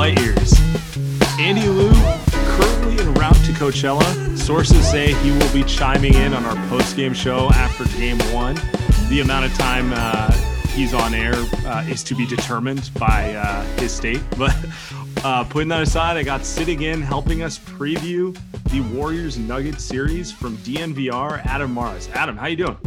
[0.00, 0.54] Light Years.
[1.38, 1.92] Andy Liu
[2.32, 4.38] currently en route to Coachella.
[4.38, 8.54] Sources say he will be chiming in on our post-game show after Game One.
[9.10, 10.32] The amount of time uh,
[10.68, 11.34] he's on air
[11.66, 14.22] uh, is to be determined by uh, his state.
[14.38, 14.56] But
[15.22, 18.34] uh, putting that aside, I got sitting in helping us preview
[18.70, 21.44] the Warriors Nuggets series from DNVR.
[21.44, 22.08] Adam Mares.
[22.14, 22.78] Adam, how you doing?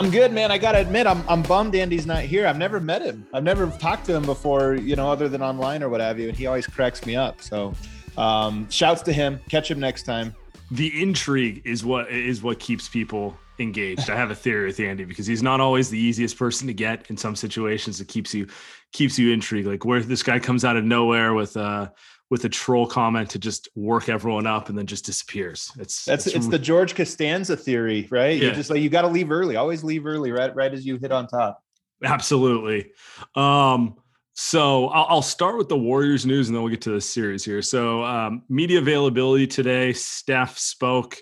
[0.00, 0.50] I'm good, man.
[0.50, 2.46] I gotta admit, I'm I'm bummed Andy's not here.
[2.46, 3.26] I've never met him.
[3.34, 6.28] I've never talked to him before, you know, other than online or what have you.
[6.28, 7.42] And he always cracks me up.
[7.42, 7.74] So,
[8.16, 9.40] um, shouts to him.
[9.50, 10.34] Catch him next time.
[10.70, 14.08] the intrigue is what is what keeps people engaged.
[14.08, 17.10] I have a theory with Andy because he's not always the easiest person to get
[17.10, 18.00] in some situations.
[18.00, 18.46] It keeps you
[18.92, 19.66] keeps you intrigued.
[19.68, 21.92] Like where this guy comes out of nowhere with a
[22.30, 25.72] with a troll comment to just work everyone up and then just disappears.
[25.78, 28.36] It's That's it's the George Costanza theory, right?
[28.36, 28.46] Yeah.
[28.46, 29.56] You're just like you got to leave early.
[29.56, 30.54] Always leave early, right?
[30.54, 31.62] Right as you hit on top.
[32.04, 32.92] Absolutely.
[33.34, 33.96] Um,
[34.32, 37.44] so I'll, I'll start with the Warriors news and then we'll get to the series
[37.44, 37.62] here.
[37.62, 41.20] So um, media availability today, Steph spoke,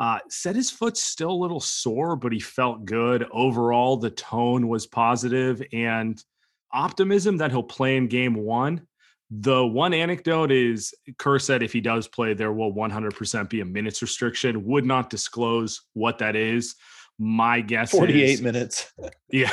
[0.00, 3.24] uh, said his foot's still a little sore, but he felt good.
[3.32, 6.22] Overall, the tone was positive and
[6.72, 8.86] optimism that he'll play in game one.
[9.40, 13.64] The one anecdote is Kerr said if he does play, there will 100% be a
[13.64, 14.64] minutes restriction.
[14.64, 16.76] Would not disclose what that is.
[17.18, 18.92] My guess 48 is, minutes.
[19.30, 19.52] yeah.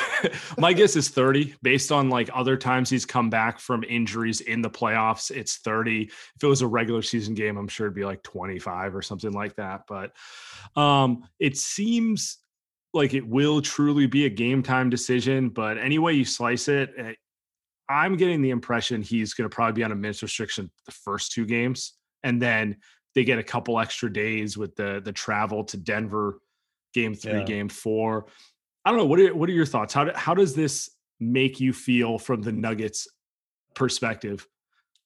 [0.58, 4.62] My guess is 30 based on like other times he's come back from injuries in
[4.62, 5.30] the playoffs.
[5.30, 6.02] It's 30.
[6.02, 9.32] If it was a regular season game, I'm sure it'd be like 25 or something
[9.32, 9.82] like that.
[9.88, 10.12] But
[10.80, 12.38] um, it seems
[12.94, 15.48] like it will truly be a game time decision.
[15.48, 17.12] But any way you slice it, eh,
[17.92, 21.32] I'm getting the impression he's going to probably be on a minutes restriction the first
[21.32, 21.94] two games.
[22.24, 22.76] And then
[23.14, 26.40] they get a couple extra days with the the travel to Denver
[26.94, 27.44] game three, Yeah.
[27.44, 28.26] game four.
[28.84, 29.06] I don't know.
[29.06, 29.94] What are what are your thoughts?
[29.94, 33.06] How do, how does this make you feel from the Nuggets
[33.74, 34.46] perspective?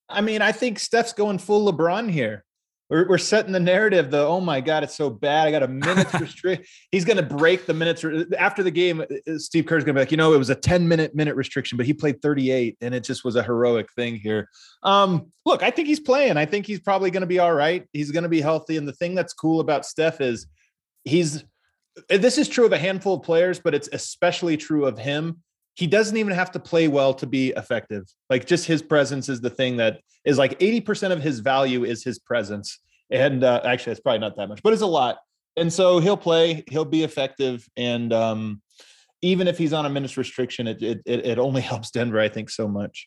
[0.09, 2.45] I mean, I think Steph's going full LeBron here.
[2.89, 4.11] We're, we're setting the narrative.
[4.11, 5.49] The oh my god, it's so bad.
[5.49, 6.69] I got a minutes restrict.
[6.93, 9.01] He's going to break the minutes re- after the game.
[9.01, 11.35] uh, Steve Kerr's going to be like, you know, it was a ten minute minute
[11.35, 14.49] restriction, but he played thirty eight, and it just was a heroic thing here.
[14.83, 16.37] Um, look, I think he's playing.
[16.37, 17.87] I think he's probably going to be all right.
[17.93, 20.47] He's going to be healthy, and the thing that's cool about Steph is
[21.05, 21.45] he's.
[22.11, 25.43] This is true of a handful of players, but it's especially true of him
[25.77, 28.05] he doesn't even have to play well to be effective.
[28.31, 32.03] Like just his presence is the thing that is like 80% of his value is
[32.03, 32.81] his presence.
[33.11, 35.19] And uh, actually, it's probably not that much, but it's a lot.
[35.57, 37.69] And so he'll play, he'll be effective.
[37.77, 38.63] And um,
[39.21, 42.49] even if he's on a minutes restriction, it, it, it only helps Denver, I think,
[42.49, 43.07] so much.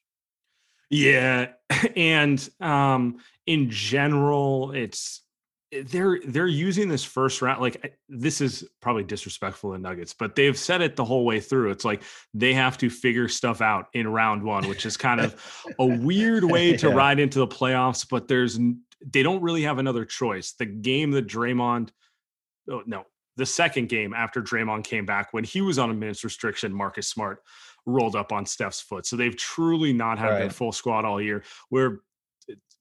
[0.92, 1.50] Yeah,
[1.96, 5.24] and um, in general, it's
[5.72, 10.36] Eh, they're they're using this first round like this is probably disrespectful to Nuggets, but
[10.36, 11.72] they've said it the whole way through.
[11.72, 15.36] It's like they have to figure stuff out in round one, which is kind of
[15.80, 16.94] a weird way to Yeah.
[16.94, 18.08] ride into the playoffs.
[18.10, 18.60] But there's
[19.14, 20.54] they don't really have another choice.
[20.54, 21.90] The game that Draymond,
[22.70, 23.06] oh, no,
[23.38, 27.08] the second game after Draymond came back when he was on a minutes restriction, Marcus
[27.08, 27.42] Smart
[27.86, 29.06] rolled up on Steph's foot.
[29.06, 31.44] So they've truly not had their full squad all year.
[31.70, 32.02] Where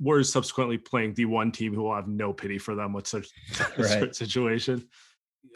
[0.01, 3.29] we're subsequently playing the one team who will have no pity for them with such
[3.79, 4.15] Right.
[4.15, 4.87] situation.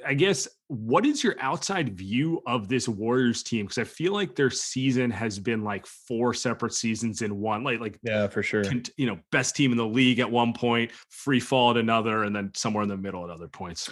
[0.05, 3.67] I guess what is your outside view of this Warriors team?
[3.67, 7.63] Because I feel like their season has been like four separate seasons in one.
[7.63, 8.65] Like, like yeah, for sure.
[8.97, 12.35] You know, best team in the league at one point, free fall at another, and
[12.35, 13.91] then somewhere in the middle at other points.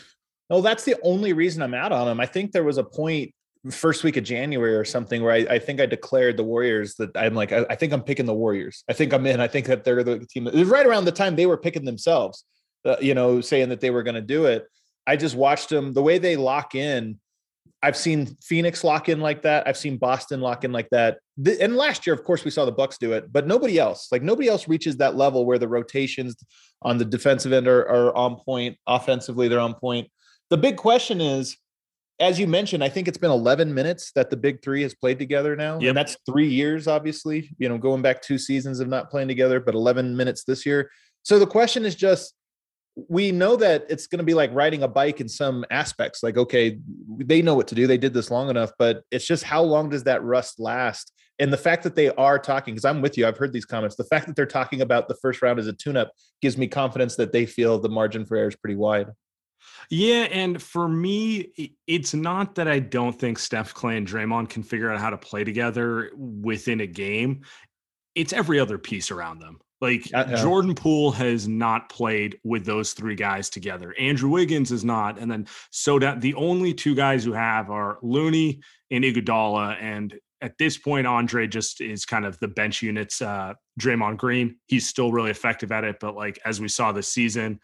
[0.48, 2.18] Oh, that's the only reason I'm out on them.
[2.18, 3.32] I think there was a point
[3.68, 7.10] first week of January or something where I, I think I declared the Warriors that
[7.14, 8.84] I'm like, I, I, think I'm picking the Warriors.
[8.88, 9.40] I think I'm in.
[9.40, 10.46] I think that they're the team.
[10.46, 12.44] Right around the time they were picking themselves,
[12.86, 14.66] uh, you know, saying that they were going to do it.
[15.06, 17.18] I just watched them the way they lock in.
[17.82, 19.66] I've seen Phoenix lock in like that.
[19.66, 21.18] I've seen Boston lock in like that.
[21.60, 24.08] And last year, of course, we saw the Bucks do it, but nobody else.
[24.12, 26.36] Like nobody else reaches that level where the rotations
[26.82, 28.76] on the defensive end are, are on point.
[28.86, 30.08] Offensively, they're on point.
[30.50, 31.56] The big question is,
[32.20, 35.18] as you mentioned, I think it's been 11 minutes that the big three has played
[35.18, 35.80] together now.
[35.80, 35.88] Yep.
[35.88, 39.58] And that's three years, obviously, you know, going back two seasons of not playing together,
[39.58, 40.90] but 11 minutes this year.
[41.22, 42.34] So the question is just
[43.08, 46.36] we know that it's going to be like riding a bike in some aspects like
[46.36, 46.78] okay
[47.18, 49.88] they know what to do they did this long enough but it's just how long
[49.88, 53.26] does that rust last and the fact that they are talking because i'm with you
[53.26, 55.72] i've heard these comments the fact that they're talking about the first round as a
[55.72, 56.10] tune up
[56.42, 59.06] gives me confidence that they feel the margin for error is pretty wide
[59.88, 64.62] yeah, and for me, it's not that I don't think Steph Klay and Draymond can
[64.62, 67.42] figure out how to play together within a game.
[68.14, 69.60] It's every other piece around them.
[69.80, 70.42] Like uh, yeah.
[70.42, 73.94] Jordan Poole has not played with those three guys together.
[73.98, 77.98] Andrew Wiggins is not, and then so that the only two guys who have are
[78.02, 78.60] Looney
[78.90, 83.22] and Iguodala, and at this point, Andre just is kind of the bench units.
[83.22, 87.08] Uh, Draymond Green, he's still really effective at it, but like as we saw this
[87.08, 87.60] season,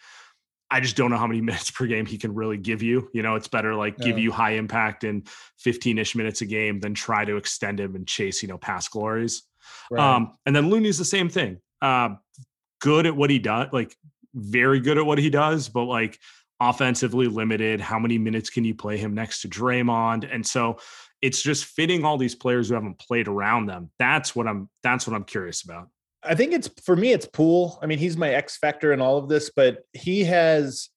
[0.70, 3.08] I just don't know how many minutes per game he can really give you.
[3.12, 5.24] You know, it's better like give you high impact in
[5.58, 8.90] 15 ish minutes a game than try to extend him and chase, you know, past
[8.90, 9.42] glories.
[9.90, 10.02] Right.
[10.02, 12.10] Um, and then Looney's the same thing uh,
[12.80, 13.96] good at what he does, like
[14.34, 16.18] very good at what he does, but like
[16.60, 17.80] offensively limited.
[17.80, 20.32] How many minutes can you play him next to Draymond?
[20.32, 20.78] And so
[21.22, 23.90] it's just fitting all these players who haven't played around them.
[23.98, 24.68] That's what I'm.
[24.82, 25.88] That's what I'm curious about.
[26.26, 27.12] I think it's for me.
[27.12, 27.78] It's Poole.
[27.82, 30.88] I mean, he's my X factor in all of this, but he has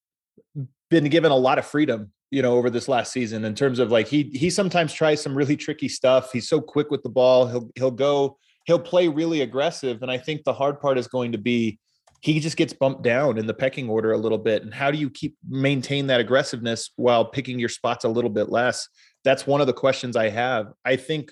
[0.90, 3.92] been given a lot of freedom you know over this last season in terms of
[3.92, 7.48] like he he sometimes tries some really tricky stuff he's so quick with the ball
[7.48, 8.38] he'll he'll go
[8.70, 10.04] he'll play really aggressive.
[10.04, 11.80] And I think the hard part is going to be
[12.22, 14.62] he just gets bumped down in the pecking order a little bit.
[14.62, 18.50] And how do you keep maintain that aggressiveness while picking your spots a little bit
[18.50, 18.88] less?
[19.24, 20.68] That's one of the questions I have.
[20.86, 21.32] I think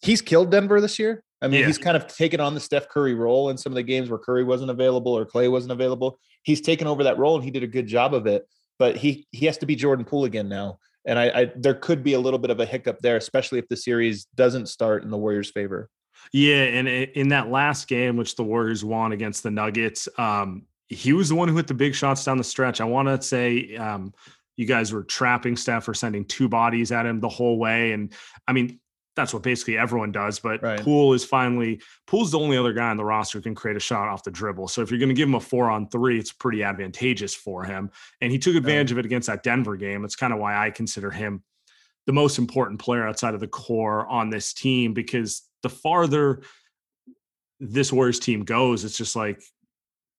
[0.00, 1.22] he's killed Denver this year.
[1.40, 1.66] I mean, yeah.
[1.66, 4.18] he's kind of taken on the Steph Curry role in some of the games where
[4.18, 6.18] Curry wasn't available or Klay wasn't available.
[6.42, 8.48] He's taken over that role and he did a good job of it.
[8.78, 10.78] But he he has to be Jordan Poole again now.
[11.04, 13.68] And I, I there could be a little bit of a hiccup there, especially if
[13.68, 15.88] the series doesn't start in the Warriors' favor.
[16.32, 21.12] Yeah, and in that last game, which the Warriors won against the Nuggets, um, he
[21.12, 22.80] was the one who hit the big shots down the stretch.
[22.80, 24.12] I want to say um,
[24.56, 28.12] you guys were trapping Steph or sending two bodies at him the whole way, and
[28.46, 28.80] I mean
[29.18, 30.38] that's what basically everyone does.
[30.38, 30.80] But right.
[30.80, 33.80] Poole is finally Poole's the only other guy on the roster who can create a
[33.80, 34.68] shot off the dribble.
[34.68, 37.64] So if you're going to give him a four on three, it's pretty advantageous for
[37.64, 40.02] him, and he took advantage of it against that Denver game.
[40.02, 41.42] That's kind of why I consider him
[42.06, 46.40] the most important player outside of the core on this team because the farther
[47.60, 49.42] this Warriors team goes, it's just like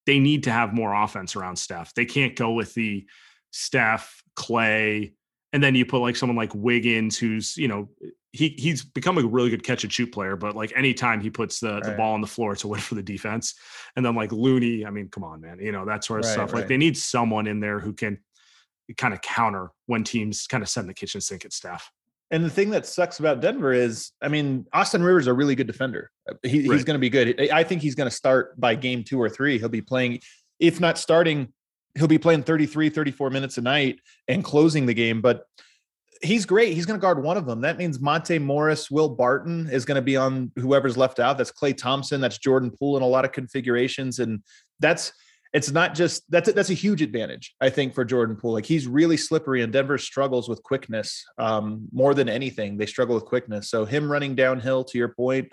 [0.05, 1.93] they need to have more offense around Steph.
[1.93, 3.05] They can't go with the
[3.51, 5.13] Steph, Klay,
[5.53, 7.89] and then you put like someone like Wiggins, who's you know
[8.31, 11.59] he he's become a really good catch and shoot player, but like anytime he puts
[11.59, 11.83] the right.
[11.83, 13.55] the ball on the floor, it's a win for the defense.
[13.95, 16.33] And then like Looney, I mean, come on, man, you know that sort of right,
[16.33, 16.53] stuff.
[16.53, 16.59] Right.
[16.59, 18.19] Like they need someone in there who can
[18.97, 21.91] kind of counter when teams kind of send the kitchen sink at Steph.
[22.31, 25.55] And the thing that sucks about Denver is, I mean, Austin Rivers is a really
[25.55, 26.11] good defender.
[26.29, 26.75] Uh, he, right.
[26.75, 27.49] He's going to be good.
[27.51, 29.57] I think he's going to start by game two or three.
[29.57, 30.19] He'll be playing,
[30.59, 31.51] if not starting,
[31.97, 35.21] he'll be playing 33, 34 minutes a night and closing the game.
[35.21, 35.45] But
[36.21, 36.73] he's great.
[36.73, 37.61] He's going to guard one of them.
[37.61, 41.37] That means Monte Morris, Will Barton is going to be on whoever's left out.
[41.37, 42.21] That's Klay Thompson.
[42.21, 44.19] That's Jordan Poole in a lot of configurations.
[44.19, 44.43] And
[44.79, 45.13] that's,
[45.51, 48.53] it's not just that's a, that's a huge advantage I think for Jordan Poole.
[48.53, 52.77] Like he's really slippery, and Denver struggles with quickness um, more than anything.
[52.77, 53.67] They struggle with quickness.
[53.71, 55.51] So him running downhill, to your point,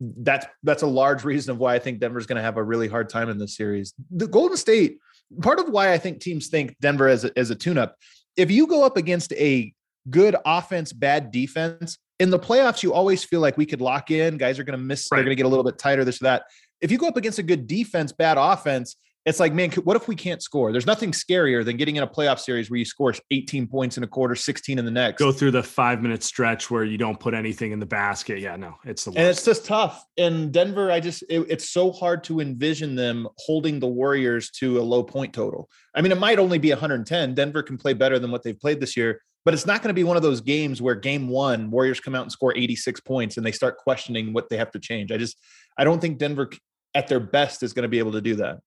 [0.00, 2.88] that's that's a large reason of why I think Denver's going to have a really
[2.88, 3.94] hard time in this series.
[4.10, 4.98] The Golden State,
[5.40, 7.96] part of why I think teams think Denver as a, as a tune-up.
[8.36, 9.72] If you go up against a
[10.10, 14.36] good offense, bad defense in the playoffs, you always feel like we could lock in.
[14.36, 15.08] Guys are going to miss.
[15.10, 15.18] Right.
[15.18, 16.04] They're going to get a little bit tighter.
[16.04, 16.44] This or that.
[16.80, 20.08] If you go up against a good defense, bad offense it's like, man, what if
[20.08, 20.72] we can't score?
[20.72, 24.02] There's nothing scarier than getting in a playoff series where you score 18 points in
[24.02, 25.20] a quarter, 16 in the next.
[25.20, 28.40] Go through the five minute stretch where you don't put anything in the basket.
[28.40, 29.18] Yeah, no, it's the worst.
[29.18, 30.04] And it's just tough.
[30.16, 34.80] In Denver, I just, it, it's so hard to envision them holding the Warriors to
[34.80, 35.68] a low point total.
[35.94, 37.34] I mean, it might only be 110.
[37.34, 39.94] Denver can play better than what they've played this year, but it's not going to
[39.94, 43.36] be one of those games where game one, Warriors come out and score 86 points
[43.36, 45.10] and they start questioning what they have to change.
[45.10, 45.36] I just,
[45.76, 46.50] I don't think Denver
[46.94, 48.60] at their best is going to be able to do that.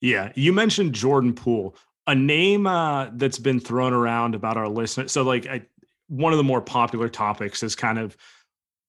[0.00, 5.10] Yeah, you mentioned Jordan Poole, a name uh, that's been thrown around about our listeners.
[5.10, 5.62] So, like, I,
[6.08, 8.16] one of the more popular topics is kind of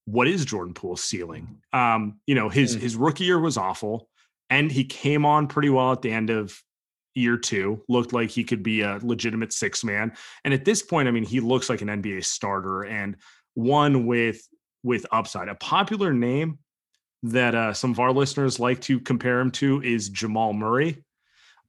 [0.06, 1.62] what is Jordan Poole's ceiling?
[1.74, 2.80] Um, you know, his mm.
[2.80, 4.10] his rookie year was awful,
[4.50, 6.62] and he came on pretty well at the end of
[7.18, 7.84] year two.
[7.88, 11.26] Looked like he could be a legitimate six man, and at this point, I mean,
[11.26, 13.18] he looks like an NBA starter and
[13.56, 14.48] one with
[14.84, 15.50] with upside.
[15.50, 16.60] A popular name
[17.24, 21.04] that uh, some of our listeners like to compare him to is Jamal Murray.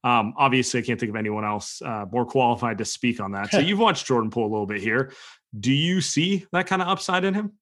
[0.05, 3.51] Um, obviously, I can't think of anyone else uh, more qualified to speak on that.
[3.51, 5.13] So you've watched Jordan Poole a little bit here.
[5.59, 7.55] Do you see that kind of upside in him?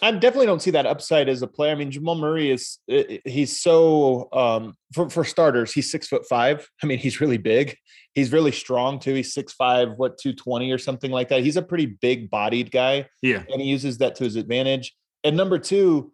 [0.00, 1.72] I definitely don't see that upside as a player.
[1.72, 6.68] I mean, Jamal Murray is he's so um, for for starters, he's six foot five.
[6.82, 7.76] I mean, he's really big.
[8.14, 9.14] He's really strong too.
[9.14, 11.42] He's six five, what two twenty or something like that.
[11.42, 13.08] He's a pretty big bodied guy.
[13.22, 14.94] Yeah, and he uses that to his advantage.
[15.24, 16.12] And number two,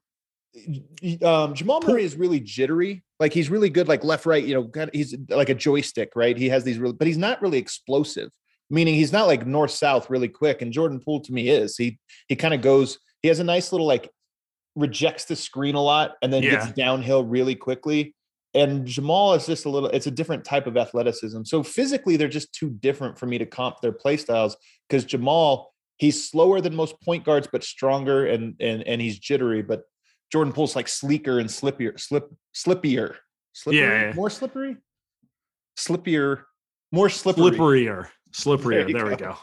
[1.23, 3.05] um, Jamal Murray is really jittery.
[3.21, 4.45] Like he's really good, like left, right.
[4.45, 6.37] You know, kind of, he's like a joystick, right?
[6.37, 8.31] He has these, really, but he's not really explosive.
[8.71, 10.63] Meaning he's not like north south really quick.
[10.63, 11.99] And Jordan Poole to me is he
[12.29, 12.99] he kind of goes.
[13.25, 14.11] He has a nice little like
[14.77, 16.51] rejects the screen a lot and then yeah.
[16.51, 18.15] gets downhill really quickly.
[18.53, 19.89] And Jamal is just a little.
[19.89, 21.45] It's a different type of athleticism.
[21.45, 24.59] So physically, they're just too different for me to comp their play styles.
[24.87, 29.63] Because Jamal, he's slower than most point guards, but stronger and and and he's jittery.
[29.63, 29.85] But
[30.31, 33.17] Jordan Poole's like sleeker and slippier, slip, slippier,
[33.55, 34.77] slippery, yeah, more slippery,
[35.79, 36.43] slippier,
[36.93, 37.53] more slippery.
[37.53, 38.93] slipperier, slipperier.
[38.93, 39.37] There, there we go.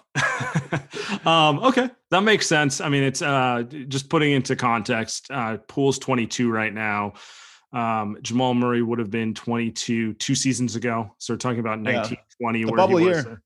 [1.29, 2.81] um, okay, that makes sense.
[2.81, 5.31] I mean, it's uh, just putting into context.
[5.31, 7.13] Uh, Poole's 22 right now.
[7.73, 11.15] Um, Jamal Murray would have been 22 two seasons ago.
[11.17, 12.59] So we're talking about 1920.
[12.59, 12.65] Yeah.
[12.65, 13.41] The bubble year.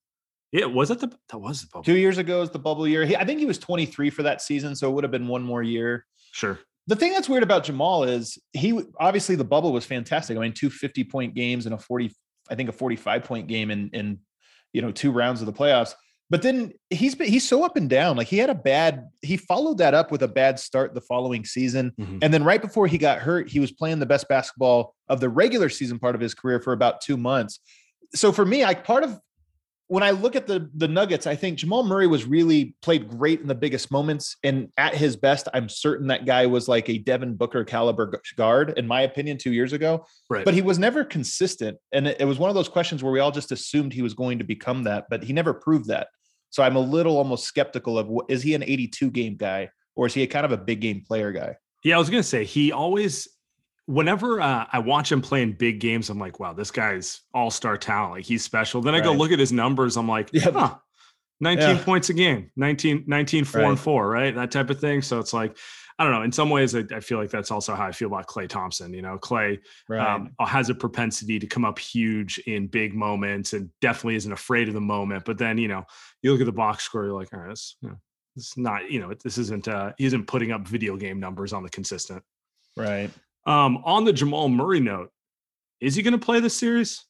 [0.52, 1.84] Yeah, was it the that was the bubble?
[1.84, 3.06] Two years ago is the bubble year.
[3.06, 5.44] He, I think he was 23 for that season, so it would have been one
[5.44, 6.06] more year.
[6.32, 10.38] Sure the thing that's weird about Jamal is he obviously the bubble was fantastic.
[10.38, 12.14] I mean, two 50 point games and a 40,
[12.50, 14.20] I think a 45 point game in in
[14.75, 15.96] you know two rounds of the playoffs.
[16.29, 18.17] But then he's been he's so up and down.
[18.17, 21.46] Like he had a bad, he followed that up with a bad start the following
[21.46, 21.94] season.
[22.00, 22.17] Mm-hmm.
[22.22, 25.29] And then right before he got hurt, he was playing the best basketball of the
[25.29, 27.60] regular season part of his career for about two months.
[28.15, 29.20] So for me, like part of
[29.88, 33.42] when I look at the the Nuggets, I think Jamal Murray was really played great
[33.42, 36.98] in the biggest moments, and at his best, I'm certain that guy was like a
[36.98, 40.06] Devin Booker caliber guard, in my opinion, two years ago.
[40.30, 40.44] Right.
[40.44, 43.20] But he was never consistent, and it, it was one of those questions where we
[43.20, 46.08] all just assumed he was going to become that, but he never proved that.
[46.50, 50.13] So I'm a little almost skeptical of is he an 82 game guy or is
[50.13, 51.58] he a kind of a big game player guy?
[51.84, 53.27] Yeah, I was gonna say he always
[53.88, 57.77] whenever uh, I watch him playing big games, I'm like, wow, this guy's all star
[57.77, 58.13] talent.
[58.13, 58.82] Like he's special.
[58.82, 59.98] Then I go look at his numbers.
[59.98, 60.75] I'm like, yeah, huh,
[61.42, 61.84] 19 yeah.
[61.84, 63.70] points a game, 19, 19, four right.
[63.70, 64.34] and four, right?
[64.34, 65.01] That type of thing.
[65.01, 65.58] So it's like,
[65.98, 66.24] I don't know.
[66.24, 68.94] In some ways, I, I, feel like that's also how I feel about Klay Thompson.
[68.94, 70.15] You know, Klay right.
[70.15, 74.68] um, has a propensity to come up huge in big moments and definitely isn't afraid
[74.68, 75.24] of the moment.
[75.24, 75.84] But then, you know,
[76.22, 77.96] you look at the box score, you're like, all right, this, you know,
[78.36, 81.63] it's not, you know, this isn't, uh, he isn't putting up video game numbers on
[81.63, 82.22] the consistent.
[82.75, 83.10] Right.
[83.46, 85.12] Um, on the Jamal Murray note,
[85.80, 87.06] is he going to play this series?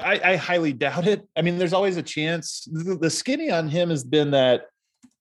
[0.00, 1.26] I, I, highly doubt it.
[1.36, 2.68] I mean, there's always a chance.
[2.70, 4.66] The, the skinny on him has been that,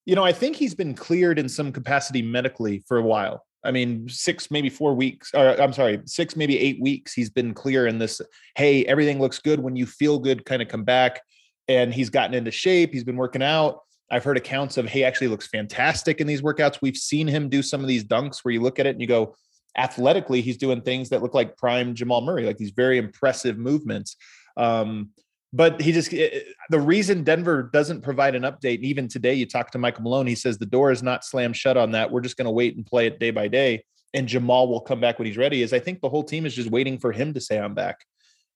[0.06, 3.46] you know, I think he's been cleared in some capacity medically for a while.
[3.64, 7.14] I mean, six, maybe four weeks, or I'm sorry, six, maybe eight weeks.
[7.14, 8.22] He's been clear in this.
[8.56, 11.22] Hey, everything looks good when you feel good, kind of come back.
[11.68, 12.94] And he's gotten into shape.
[12.94, 13.80] He's been working out.
[14.12, 16.78] I've heard accounts of, hey, actually looks fantastic in these workouts.
[16.82, 19.08] We've seen him do some of these dunks where you look at it and you
[19.08, 19.36] go,
[19.78, 24.16] athletically, he's doing things that look like prime Jamal Murray, like these very impressive movements.
[24.58, 25.10] Um,
[25.54, 29.78] but he just the reason Denver doesn't provide an update, even today, you talk to
[29.78, 32.12] Michael Malone, he says the door is not slammed shut on that.
[32.12, 35.00] We're just going to wait and play it day by day, and Jamal will come
[35.00, 35.62] back when he's ready.
[35.62, 38.04] Is I think the whole team is just waiting for him to say I'm back,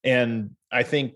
[0.03, 1.13] and I think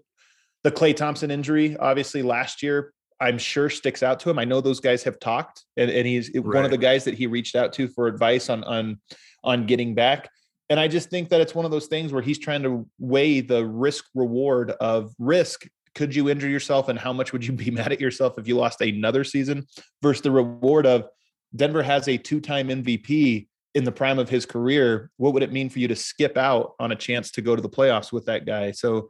[0.64, 4.40] the Klay Thompson injury, obviously last year, I'm sure sticks out to him.
[4.40, 6.46] I know those guys have talked, and, and he's right.
[6.46, 9.02] one of the guys that he reached out to for advice on on
[9.44, 10.30] on getting back.
[10.70, 13.42] And I just think that it's one of those things where he's trying to weigh
[13.42, 15.68] the risk reward of risk.
[15.94, 18.56] Could you injure yourself, and how much would you be mad at yourself if you
[18.56, 19.68] lost another season?
[20.02, 21.08] Versus the reward of
[21.56, 25.70] Denver has a two-time MVP in the prime of his career, what would it mean
[25.70, 28.46] for you to skip out on a chance to go to the playoffs with that
[28.46, 28.72] guy?
[28.72, 29.10] So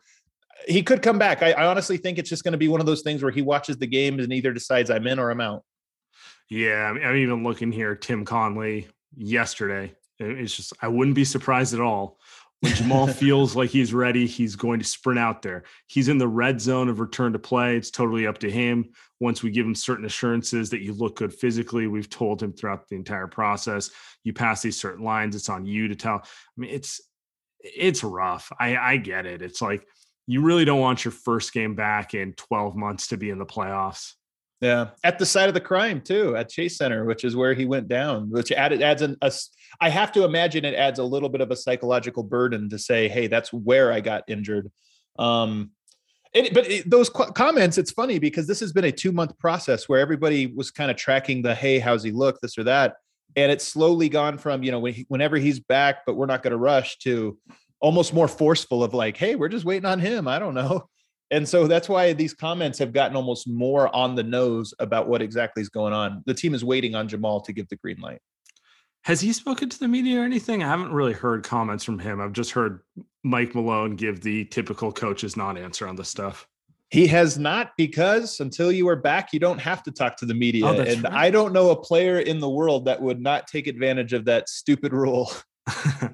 [0.67, 1.43] he could come back.
[1.43, 3.41] I, I honestly think it's just going to be one of those things where he
[3.41, 5.63] watches the game and either decides I'm in or I'm out.
[6.49, 7.95] Yeah, I'm even looking here.
[7.95, 9.93] Tim Connelly yesterday.
[10.23, 12.19] Uh, it's just I wouldn't be surprised at all
[12.61, 14.25] when Jamal feels like he's ready.
[14.25, 15.63] He's going to sprint out there.
[15.87, 17.75] He's in the red zone of return to play.
[17.75, 18.91] It's totally up to him.
[19.19, 22.87] Once we give him certain assurances that you look good physically, we've told him throughout
[22.87, 23.89] the entire process.
[24.23, 25.35] You pass these certain lines.
[25.35, 26.15] It's on you to tell.
[26.17, 26.27] I
[26.57, 27.01] mean, it's
[27.59, 28.51] it's rough.
[28.59, 29.41] I I get it.
[29.41, 29.85] It's like
[30.27, 33.45] you really don't want your first game back in 12 months to be in the
[33.45, 34.13] playoffs.
[34.63, 37.65] Yeah, at the site of the crime too, at Chase Center, which is where he
[37.65, 38.31] went down.
[38.31, 39.17] Which added adds an.
[39.21, 39.29] A,
[39.81, 43.09] I have to imagine it adds a little bit of a psychological burden to say,
[43.09, 44.71] "Hey, that's where I got injured."
[45.19, 45.71] Um,
[46.33, 49.37] it, but it, those qu- comments, it's funny because this has been a two month
[49.37, 52.95] process where everybody was kind of tracking the, "Hey, how's he look?" This or that,
[53.35, 56.41] and it's slowly gone from you know when he, whenever he's back, but we're not
[56.41, 57.37] going to rush to
[57.81, 60.87] almost more forceful of like, "Hey, we're just waiting on him." I don't know
[61.33, 65.19] and so that's why these comments have gotten almost more on the nose about what
[65.19, 66.21] exactly is going on.
[66.27, 68.19] The team is waiting on Jamal to give the green light.
[69.05, 70.61] Has he spoken to the media or anything?
[70.61, 72.21] I haven't really heard comments from him.
[72.21, 72.81] I've just heard
[73.23, 76.47] Mike Malone give the typical coach's non-answer on the stuff.
[76.91, 80.35] He has not because until you are back, you don't have to talk to the
[80.35, 80.67] media.
[80.67, 81.13] Oh, and right.
[81.13, 84.49] I don't know a player in the world that would not take advantage of that
[84.49, 85.31] stupid rule.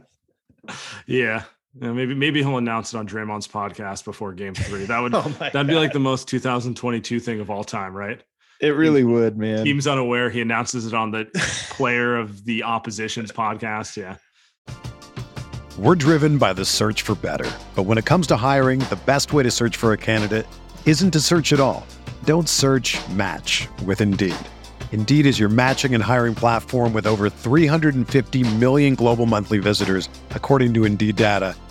[1.05, 1.43] yeah,
[1.81, 4.85] yeah, maybe maybe he'll announce it on Draymond's podcast before Game Three.
[4.85, 5.67] That would oh that'd God.
[5.67, 8.21] be like the most 2022 thing of all time, right?
[8.59, 9.63] It really would, man.
[9.63, 10.29] Team's unaware.
[10.29, 11.25] He announces it on the
[11.69, 13.95] player of the opposition's podcast.
[13.95, 14.17] Yeah.
[15.77, 19.31] We're driven by the search for better, but when it comes to hiring, the best
[19.31, 20.45] way to search for a candidate
[20.85, 21.87] isn't to search at all.
[22.25, 22.97] Don't search.
[23.11, 24.35] Match with Indeed.
[24.91, 30.73] Indeed is your matching and hiring platform with over 350 million global monthly visitors, according
[30.73, 31.55] to Indeed data,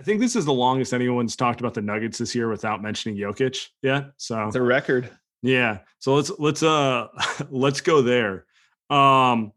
[0.00, 3.18] I think this is the longest anyone's talked about the Nuggets this year without mentioning
[3.18, 4.12] Jokic yet.
[4.16, 5.10] So it's a record.
[5.42, 5.80] Yeah.
[5.98, 7.08] So let's let's uh
[7.50, 8.46] let's go there.
[8.88, 9.52] Um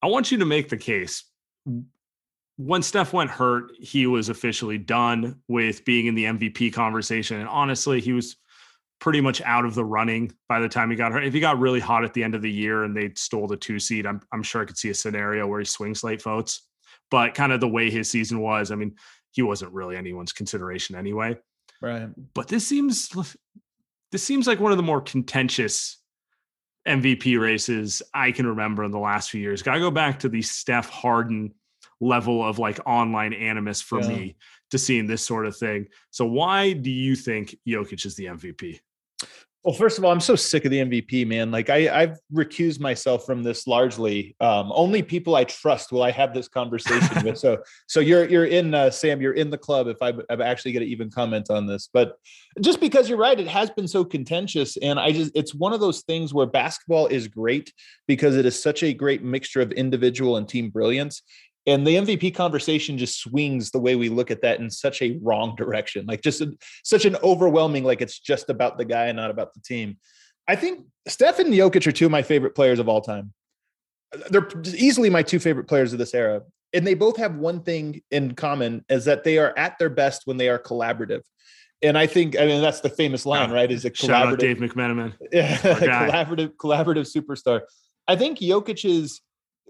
[0.00, 1.24] I want you to make the case.
[2.58, 7.40] When Steph went hurt, he was officially done with being in the MVP conversation.
[7.40, 8.36] And honestly, he was
[9.00, 11.24] pretty much out of the running by the time he got hurt.
[11.24, 13.56] If he got really hot at the end of the year and they stole the
[13.56, 16.62] two seed, I'm I'm sure I could see a scenario where he swings late votes.
[17.10, 18.96] But kind of the way his season was, I mean,
[19.36, 21.36] he wasn't really anyone's consideration anyway.
[21.82, 22.08] Right.
[22.32, 23.10] But this seems
[24.10, 25.98] this seems like one of the more contentious
[26.88, 29.62] MVP races I can remember in the last few years.
[29.62, 31.52] Got to go back to the Steph Harden
[32.00, 34.08] level of like online animus for yeah.
[34.08, 34.36] me
[34.70, 35.86] to seeing this sort of thing.
[36.10, 38.80] So why do you think Jokic is the MVP?
[39.66, 41.50] Well, first of all, I'm so sick of the MVP, man.
[41.50, 44.36] Like I, I've recused myself from this largely.
[44.40, 47.36] Um, only people I trust will I have this conversation with.
[47.46, 49.20] So, so you're you're in uh, Sam.
[49.20, 49.88] You're in the club.
[49.88, 52.16] If I, I'm actually going to even comment on this, but
[52.60, 55.80] just because you're right, it has been so contentious, and I just it's one of
[55.80, 57.72] those things where basketball is great
[58.06, 61.22] because it is such a great mixture of individual and team brilliance
[61.66, 65.18] and the MVP conversation just swings the way we look at that in such a
[65.20, 66.52] wrong direction, like just a,
[66.84, 69.96] such an overwhelming, like it's just about the guy and not about the team.
[70.46, 73.32] I think Steph and Jokic are two of my favorite players of all time.
[74.30, 76.42] They're easily my two favorite players of this era.
[76.72, 80.22] And they both have one thing in common is that they are at their best
[80.24, 81.22] when they are collaborative.
[81.82, 83.70] And I think I mean that's the famous line, right?
[83.70, 85.14] Is a Shout out Dave McMenamin.
[85.32, 87.62] Yeah, collaborative, collaborative superstar.
[88.08, 89.20] I think Jokic is.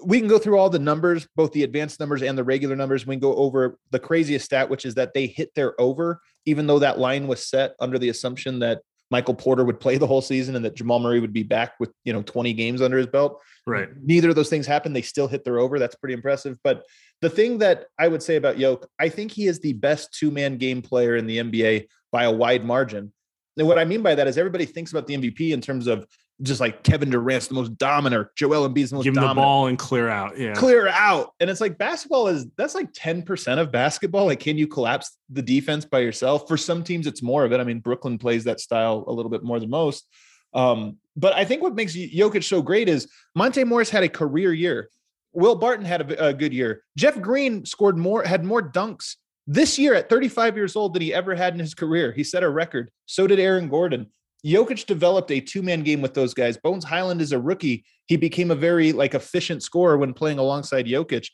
[0.05, 3.07] We can go through all the numbers, both the advanced numbers and the regular numbers.
[3.07, 6.67] We can go over the craziest stat, which is that they hit their over, even
[6.67, 10.21] though that line was set under the assumption that Michael Porter would play the whole
[10.21, 13.07] season and that Jamal Murray would be back with, you know, 20 games under his
[13.07, 13.41] belt.
[13.67, 13.89] Right.
[14.03, 14.95] Neither of those things happened.
[14.97, 15.79] They still hit their over.
[15.79, 16.59] That's pretty impressive.
[16.63, 16.85] But
[17.21, 20.59] the thing that I would say about Yoke, I think he is the best two-man
[20.59, 23.13] game player in the NBA by a wide margin.
[23.57, 26.07] And what I mean by that is everybody thinks about the MVP in terms of
[26.43, 29.37] just like Kevin Durant's the most dominant, Joel Embiid's the most Give him dominant.
[29.37, 30.39] the ball and clear out.
[30.39, 30.53] Yeah.
[30.55, 31.33] Clear out.
[31.41, 34.27] And it's like basketball is that's like 10% of basketball.
[34.27, 36.47] Like, can you collapse the defense by yourself?
[36.47, 37.61] For some teams, it's more of it.
[37.61, 40.07] I mean, Brooklyn plays that style a little bit more than most.
[40.53, 44.53] Um, but I think what makes Jokic so great is Monte Morris had a career
[44.53, 44.91] year.
[45.33, 46.83] Will Barton had a, a good year.
[46.97, 51.15] Jeff Green scored more, had more dunks this year at 35 years old than he
[51.15, 52.13] ever had in his career.
[52.13, 52.91] He set a record.
[53.07, 54.11] So did Aaron Gordon.
[54.47, 56.57] Jokic developed a two-man game with those guys.
[56.57, 57.85] Bones Hyland is a rookie.
[58.07, 61.29] He became a very like efficient scorer when playing alongside Jokic.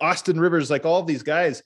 [0.00, 1.62] Austin Rivers, like all these guys,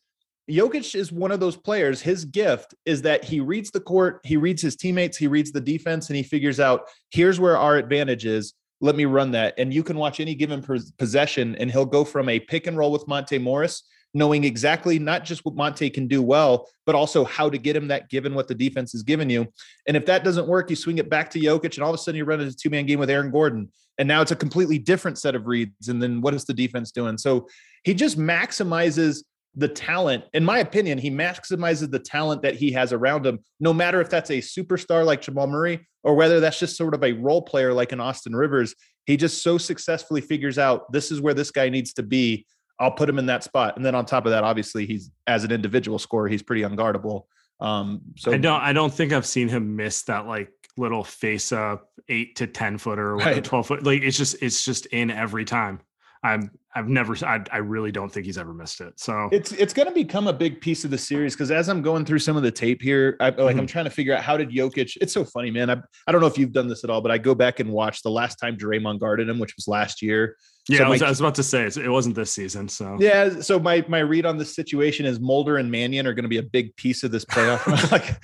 [0.50, 2.00] Jokic is one of those players.
[2.00, 5.60] His gift is that he reads the court, he reads his teammates, he reads the
[5.60, 8.54] defense, and he figures out here's where our advantage is.
[8.80, 9.54] Let me run that.
[9.58, 10.64] And you can watch any given
[10.98, 15.24] possession, and he'll go from a pick and roll with Monte Morris, knowing exactly not
[15.24, 18.48] just what Monte can do well, but also how to get him that given what
[18.48, 19.46] the defense is giving you.
[19.86, 21.98] And if that doesn't work, you swing it back to Jokic, and all of a
[21.98, 23.70] sudden you run into a two man game with Aaron Gordon.
[23.98, 25.88] And now it's a completely different set of reads.
[25.88, 27.18] And then what is the defense doing?
[27.18, 27.48] So
[27.84, 29.22] he just maximizes
[29.54, 30.24] the talent.
[30.32, 34.08] In my opinion, he maximizes the talent that he has around him, no matter if
[34.08, 37.72] that's a superstar like Jamal Murray or whether that's just sort of a role player
[37.72, 38.74] like an Austin Rivers.
[39.06, 42.46] He just so successfully figures out this is where this guy needs to be.
[42.80, 43.76] I'll put him in that spot.
[43.76, 47.24] And then on top of that, obviously, he's as an individual scorer, he's pretty unguardable.
[47.60, 51.52] Um, so I don't I don't think I've seen him miss that like little face
[51.52, 53.44] up eight to 10 footer or Right.
[53.44, 53.82] 12 foot.
[53.84, 55.80] Like it's just it's just in every time.
[56.22, 58.98] I'm I've never I, I really don't think he's ever missed it.
[59.00, 61.82] So it's it's going to become a big piece of the series because as I'm
[61.82, 64.36] going through some of the tape here, I, like I'm trying to figure out how
[64.36, 64.96] did Jokic.
[65.00, 65.70] It's so funny, man.
[65.70, 67.70] I I don't know if you've done this at all, but I go back and
[67.70, 70.36] watch the last time Draymond guarded him, which was last year.
[70.70, 72.68] Yeah, so I, was, my- I was about to say it's, it wasn't this season.
[72.68, 73.40] So Yeah.
[73.40, 76.38] So my my read on this situation is Mulder and Mannion are going to be
[76.38, 77.66] a big piece of this playoff.
[77.92, 78.16] like,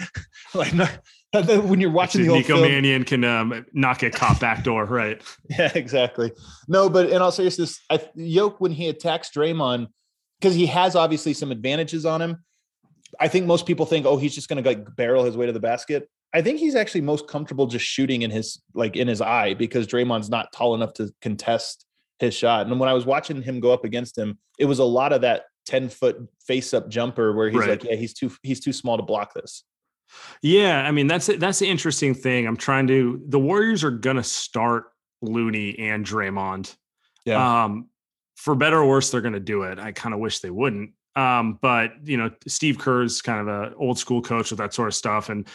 [0.55, 4.41] like not, when you're watching the old Nico film, Mannion can um, not get caught
[4.41, 5.23] backdoor, right?
[5.51, 6.33] Yeah, exactly.
[6.69, 9.89] No, but in all seriousness, I Yoke when he attacks Draymond,
[10.41, 12.45] because he has obviously some advantages on him.
[13.21, 15.53] I think most people think, oh, he's just going to like barrel his way to
[15.53, 16.09] the basket.
[16.35, 19.87] I think he's actually most comfortable just shooting in his like in his eye because
[19.87, 21.86] Draymond's not tall enough to contest
[22.19, 22.67] his shot.
[22.67, 25.21] And when I was watching him go up against him, it was a lot of
[25.23, 27.71] that 10 foot face up jumper where he's Right.
[27.71, 29.65] like, yeah, he's too he's too small to block this.
[30.41, 32.47] Yeah, I mean that's that's the interesting thing.
[32.47, 33.21] I'm trying to.
[33.29, 34.85] The Warriors are gonna start
[35.21, 36.75] Looney and Draymond.
[37.25, 37.65] Yeah.
[37.65, 37.89] Um,
[38.37, 39.79] for better or worse, they're gonna do it.
[39.81, 40.93] I kind of wish they wouldn't.
[41.17, 44.87] Um, but you know, Steve Kerr's kind of a old school coach with that sort
[44.89, 45.49] of stuff, and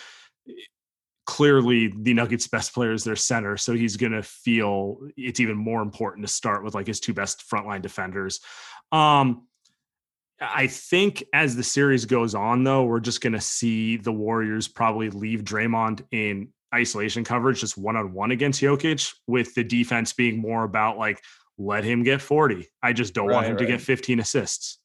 [1.26, 5.82] clearly the Nuggets' best player is their center, so he's gonna feel it's even more
[5.82, 8.40] important to start with like his two best frontline defenders.
[8.92, 9.48] Um,
[10.42, 14.68] I think as the series goes on, though, we're just going to see the Warriors
[14.68, 20.14] probably leave Draymond in isolation coverage, just one on one against Jokic, with the defense
[20.14, 21.22] being more about like,
[21.60, 22.68] let him get 40.
[22.82, 24.80] I just don't want Right, him to get 15 assists.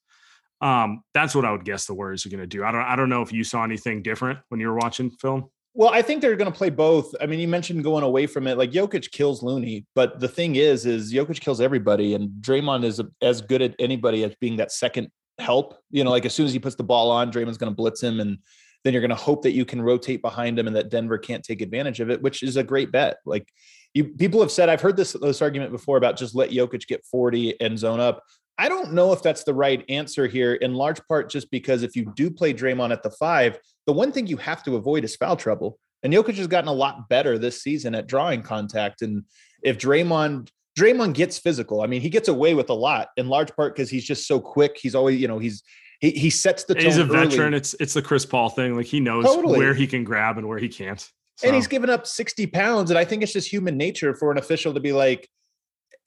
[0.61, 2.63] Um, that's what I would guess the Warriors are going to do.
[2.63, 5.49] I don't, I don't know if you saw anything different when you were watching film.
[5.77, 7.13] Well, I think they're going to play both.
[7.21, 8.57] I mean, you mentioned going away from it.
[8.57, 12.99] Like Jokic kills Looney, but the thing is, is Jokic kills everybody, and Draymond is
[13.21, 15.77] as good at anybody as being that second help.
[15.91, 18.01] You know, like as soon as he puts the ball on, Draymond's going to blitz
[18.01, 18.39] him, and
[18.83, 21.43] then you're going to hope that you can rotate behind him and that Denver can't
[21.43, 23.17] take advantage of it, which is a great bet.
[23.23, 23.47] Like
[23.93, 27.05] you, people have said, I've heard this this argument before about just let Jokic get
[27.05, 28.23] 40 and zone up.
[28.57, 31.95] I don't know if that's the right answer here, in large part just because if
[31.95, 35.15] you do play Draymond at the five, the one thing you have to avoid is
[35.15, 35.79] foul trouble.
[36.03, 39.01] And Jokic has gotten a lot better this season at drawing contact.
[39.01, 39.23] And
[39.63, 43.55] if Draymond Draymond gets physical, I mean, he gets away with a lot in large
[43.55, 44.77] part because he's just so quick.
[44.79, 45.63] He's always, you know, he's
[45.99, 46.83] he, he sets the tone.
[46.83, 47.29] He's a early.
[47.29, 47.53] veteran.
[47.55, 48.75] It's it's the Chris Paul thing.
[48.75, 49.57] Like he knows Totally.
[49.57, 51.09] where he can grab and where he can't.
[51.43, 52.91] and he's given up 60 pounds.
[52.91, 55.27] And I think it's just human nature for an official to be like,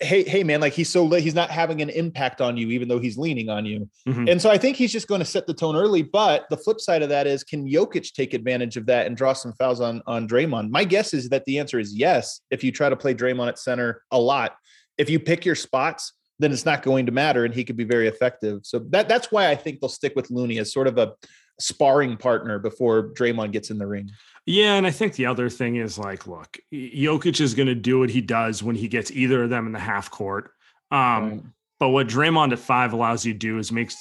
[0.00, 2.88] hey, hey, man, like he's so li- he's not having an impact on you, even
[2.88, 3.88] though he's leaning on you.
[4.08, 4.30] mhm.
[4.30, 6.02] And so I think he's just going to set the tone early.
[6.02, 9.32] But the flip side of that is, can Jokic take advantage of that and draw
[9.32, 10.70] some fouls on on Draymond?
[10.70, 12.40] My guess is that the answer is yes.
[12.50, 14.56] If you try to play Draymond at center a lot,
[14.98, 17.84] if you pick your spots, then it's not going to matter, and he could be
[17.84, 18.60] very effective.
[18.62, 21.12] So that that's why I think they'll stick with Looney as sort of a
[21.60, 24.10] sparring partner before Draymond gets in the ring.
[24.46, 27.98] Yeah, and I think the other thing is like, look, Jokic is going to do
[27.98, 30.52] what he does when he gets either of them in the half court.
[30.90, 31.42] Um, right.
[31.78, 33.96] But what Draymond at five allows you to do is makes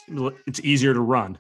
[0.46, 1.38] it's easier to run.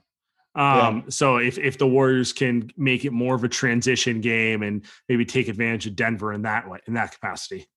[0.56, 1.02] Um, yeah.
[1.10, 5.26] So if if the Warriors can make it more of a transition game and maybe
[5.26, 7.68] take advantage of Denver in that way in that capacity,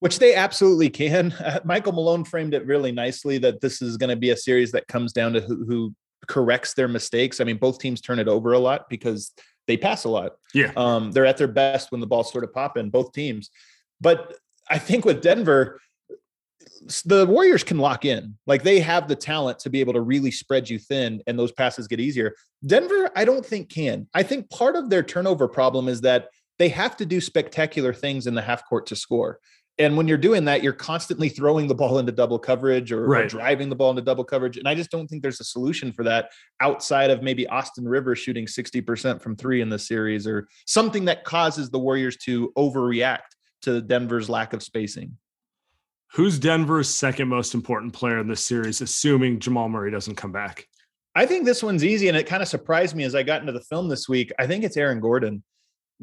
[0.00, 1.32] which they absolutely can.
[1.32, 4.72] Uh, Michael Malone framed it really nicely that this is going to be a series
[4.72, 5.94] that comes down to who, who
[6.26, 7.40] corrects their mistakes.
[7.40, 9.32] I mean, both teams turn it over a lot because
[9.66, 10.32] they pass a lot.
[10.54, 10.72] Yeah.
[10.76, 13.50] Um, they're at their best when the ball's sort of popping, both teams.
[14.00, 14.36] But
[14.68, 15.80] I think with Denver,
[17.04, 18.36] the Warriors can lock in.
[18.46, 21.52] Like they have the talent to be able to really spread you thin and those
[21.52, 22.34] passes get easier.
[22.64, 24.08] Denver, I don't think can.
[24.14, 26.28] I think part of their turnover problem is that
[26.58, 29.40] they have to do spectacular things in the half court to score.
[29.80, 33.24] And when you're doing that, you're constantly throwing the ball into double coverage or, right.
[33.24, 34.58] or, driving the ball into double coverage.
[34.58, 38.18] And I just don't think there's a solution for that outside of maybe Austin Rivers
[38.18, 43.20] shooting 60% from three in the series or something that causes the Warriors to overreact
[43.62, 45.16] to Denver's lack of spacing.
[46.12, 50.66] Who's Denver's second most important player in this series, assuming Jamal Murray doesn't come back?
[51.14, 53.52] I think this one's easy, and it kind of surprised me as I got into
[53.52, 54.30] the film this week.
[54.38, 55.42] I think it's Aaron Gordon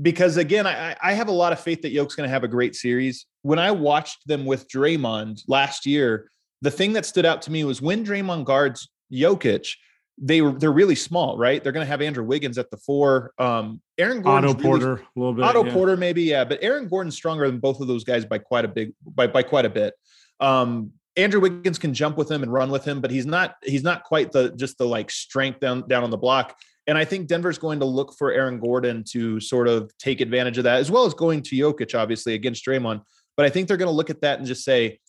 [0.02, 2.48] because again, I, I have a lot of faith that Yoke's going to have a
[2.48, 3.26] great series.
[3.42, 6.30] When I watched them with Draymond last year,
[6.62, 9.76] the thing that stood out to me was when Draymond guards Jokic,
[10.20, 11.64] they were they're really small, right?
[11.64, 13.34] They're going to have Andrew Wiggins at the four.
[13.38, 15.46] Um, Aaron Gordon, Otto Porter, really, a little bit.
[15.46, 15.74] Otto yeah.
[15.74, 16.44] Porter, maybe, yeah.
[16.44, 19.44] But Aaron Gordon's stronger than both of those guys by quite a big by by
[19.44, 19.94] quite a bit.
[20.40, 23.84] Um, Andrew Wiggins can jump with him and run with him, but he's not he's
[23.84, 26.58] not quite the just the like strength down down on the block.
[26.88, 30.58] And I think Denver's going to look for Aaron Gordon to sort of take advantage
[30.58, 33.02] of that, as well as going to Jokic, obviously, against Draymond.
[33.36, 35.00] But I think they're going to look at that and just say,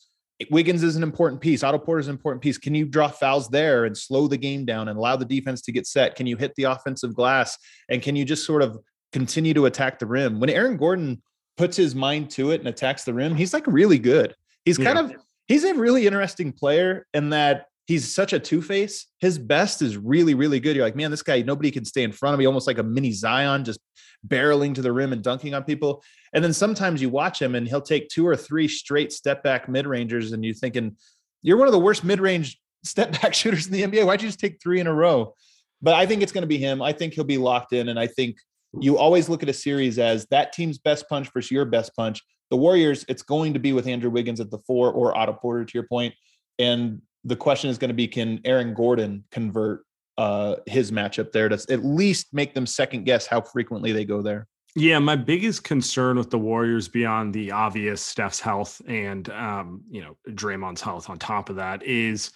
[0.51, 1.65] Wiggins is an important piece.
[1.65, 2.59] Otto Porter is an important piece.
[2.59, 5.73] Can you draw fouls there and slow the game down and allow the defense to
[5.73, 6.15] get set?
[6.15, 7.57] Can you hit the offensive glass?
[7.89, 8.79] And can you just sort of
[9.13, 10.39] continue to attack the rim?
[10.39, 11.23] When Aaron Gordon
[11.57, 14.35] puts his mind to it and attacks the rim, he's like really good.
[14.65, 15.17] He's kind yeah.
[15.17, 19.07] of he's a really interesting player in that he's such a two face.
[19.19, 20.77] His best is really, really good.
[20.77, 22.83] You're like, man, this guy, nobody can stay in front of me, almost like a
[22.83, 23.81] mini Zion, just
[24.27, 26.05] barreling to the rim and dunking on people.
[26.35, 29.69] And then sometimes you watch him and he'll take two or three straight step back
[29.69, 30.97] mid rangers, and you're thinking,
[31.43, 34.07] you're one of the worst mid range step back shooters in the NBA.
[34.07, 35.35] Why'd you just take three in a row?
[35.81, 36.83] But I think it's going to be him.
[36.83, 37.89] I think he'll be locked in.
[37.89, 38.37] And I think
[38.79, 42.21] you always look at a series as that team's best punch versus your best punch.
[42.51, 45.65] The Warriors, it's going to be with Andrew Wiggins at the four or Otto Porter,
[45.65, 46.15] to your point.
[46.59, 49.85] And the question is going to be can Aaron Gordon convert
[50.17, 54.23] uh, his matchup there to at least make them second guess how frequently they go
[54.23, 54.49] there?
[54.75, 60.03] Yeah, my biggest concern with the Warriors beyond the obvious Steph's health and um, you
[60.03, 62.31] know Draymond's health on top of that is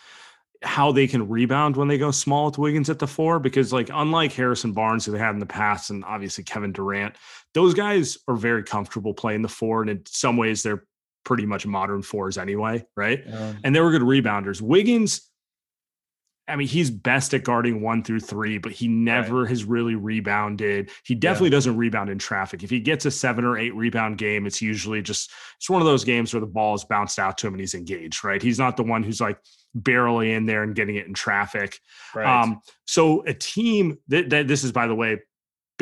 [0.62, 3.38] how they can rebound when they go small with Wiggins at the four.
[3.38, 7.16] Because like unlike Harrison Barnes who they had in the past, and obviously Kevin Durant,
[7.54, 10.84] those guys are very comfortable playing the four, and in some ways they're
[11.24, 13.22] pretty much modern fours anyway, right?
[13.26, 13.54] Yeah.
[13.64, 14.60] And they were good rebounders.
[14.60, 15.28] Wiggins,
[16.48, 19.48] I mean, he's best at guarding one through three, but he never right.
[19.48, 20.90] has really rebounded.
[21.04, 21.56] He definitely yeah.
[21.56, 22.64] doesn't rebound in traffic.
[22.64, 25.86] If he gets a seven or eight rebound game, it's usually just it's one of
[25.86, 28.42] those games where the ball is bounced out to him and he's engaged, right?
[28.42, 29.38] He's not the one who's like
[29.74, 31.78] barely in there and getting it in traffic.
[32.14, 32.26] Right.
[32.26, 35.20] Um, so a team that, that this is, by the way,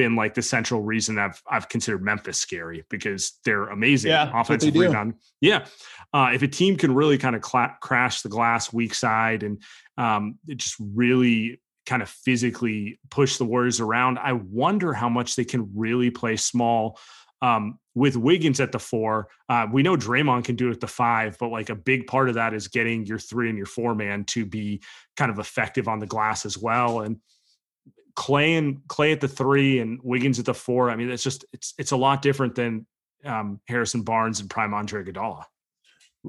[0.00, 4.74] been like the central reason I've I've considered Memphis scary because they're amazing yeah, offensive
[4.74, 5.12] rebound.
[5.42, 5.66] Yeah,
[6.14, 9.62] uh, if a team can really kind of cla- crash the glass weak side and
[9.98, 15.44] um, just really kind of physically push the Warriors around, I wonder how much they
[15.44, 16.98] can really play small.
[17.42, 20.86] Um, with Wiggins at the four, uh, we know Draymond can do it at the
[20.86, 23.94] five, but like a big part of that is getting your three and your four
[23.94, 24.82] man to be
[25.16, 27.00] kind of effective on the glass as well.
[27.00, 27.18] And
[28.20, 30.90] Klay and Klay at the three and Wiggins at the four.
[30.90, 32.86] I mean, it's just it's it's a lot different than
[33.24, 35.44] um, Harrison Barnes and Prime Andre Iguodala.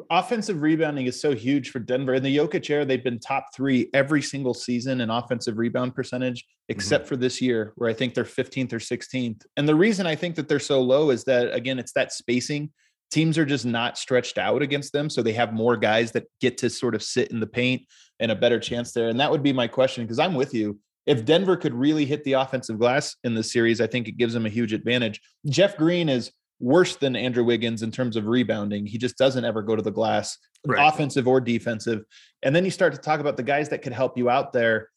[0.10, 2.14] Offensive rebounding is so huge for Denver.
[2.14, 6.46] In the Jokic era, they've been top three every single season in offensive rebound percentage,
[6.70, 7.10] except mm-hmm.
[7.10, 9.46] for this year, where I think they're 15th or 16th.
[9.58, 12.72] And the reason I think that they're so low is that again, it's that spacing.
[13.12, 16.58] Teams are just not stretched out against them, so they have more guys that get
[16.60, 17.82] to sort of sit in the paint
[18.22, 19.10] and a better chance there.
[19.10, 22.24] And that would be my question because I'm with you if Denver could really hit
[22.24, 25.20] the offensive glass in this series, I think it gives them a huge advantage.
[25.48, 28.86] Jeff Green is worse than Andrew Wiggins in terms of rebounding.
[28.86, 30.38] He just doesn't ever go to the glass,
[30.68, 30.88] right.
[30.88, 32.04] offensive or defensive.
[32.44, 34.90] And then you start to talk about the guys that could help you out there.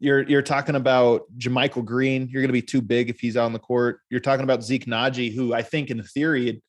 [0.00, 2.28] You're you're talking about JaMychal Green.
[2.28, 4.00] You're going to be too big if he's on the court.
[4.10, 6.62] You're talking about Zeke Nnaji, who I think in theory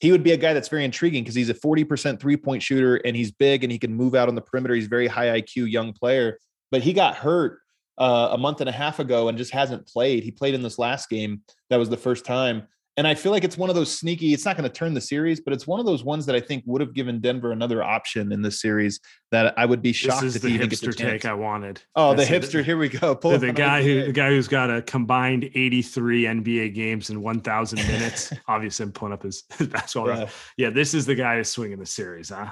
[0.00, 2.96] he would be a guy that's very intriguing because he's a 40% three point shooter
[2.96, 4.74] and he's big and he can move out on the perimeter.
[4.74, 6.38] He's very high IQ young player,
[6.70, 7.58] but he got hurt
[7.98, 10.22] uh, a month and a half ago and just hasn't played.
[10.22, 11.42] He played in this last game.
[11.70, 12.66] That was the first time.
[12.98, 15.00] And I feel like it's one of those sneaky, it's not going to turn the
[15.00, 17.80] series, but it's one of those ones that I think would have given Denver another
[17.80, 18.98] option in this series
[19.30, 21.22] that I would be shocked this is if the he hipster chance.
[21.22, 21.80] take I wanted.
[21.94, 22.64] Oh, the hipster!
[22.64, 23.14] Here we go.
[23.14, 27.22] Pull The, the guy who the guy who's got a combined 83 NBA games in
[27.22, 28.32] 1,000 minutes.
[28.48, 30.08] Obviously, I'm pulling up his, his basketball.
[30.08, 30.28] Yeah.
[30.56, 32.50] yeah, this is the guy who's swinging the series, huh?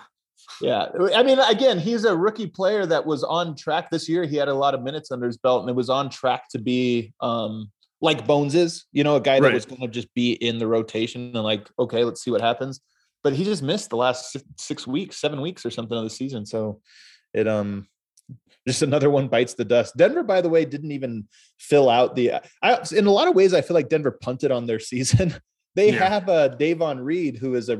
[0.60, 4.24] Yeah, I mean, again, he's a rookie player that was on track this year.
[4.24, 6.58] He had a lot of minutes under his belt, and it was on track to
[6.58, 9.54] be um, like Bones is, you know, a guy that Right.
[9.54, 12.80] was going to just be in the rotation and like, okay, let's see what happens.
[13.22, 16.46] But he just missed the last six, weeks, seven weeks or something of the season.
[16.46, 16.80] So
[17.34, 17.88] it um
[18.66, 19.96] just another one bites the dust.
[19.96, 21.26] Denver, by the way, didn't even
[21.58, 22.32] fill out the.
[22.62, 25.34] I, in a lot of ways, I feel like Denver punted on their season.
[25.74, 26.08] they Yeah.
[26.08, 27.76] have a Davon Reed who is a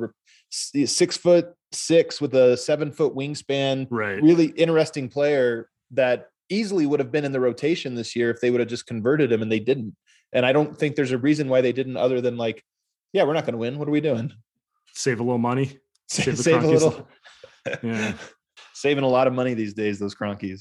[0.51, 4.23] six foot six with a seven foot wingspan, Right.
[4.23, 8.51] really interesting player that easily would have been in the rotation this year if they
[8.51, 9.97] would have just converted him and they didn't.
[10.33, 12.63] And I don't think there's a reason why they didn't, other than like,
[13.13, 13.79] yeah, we're not going to win.
[13.79, 14.33] What are we doing?
[14.95, 15.79] Save a little money.
[16.09, 17.09] Save, the save a little,
[17.83, 18.13] Yeah.
[18.75, 19.99] saving a lot of money these days.
[19.99, 20.61] Those Kroenkes.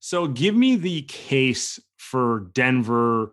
[0.00, 3.32] So give me the case for Denver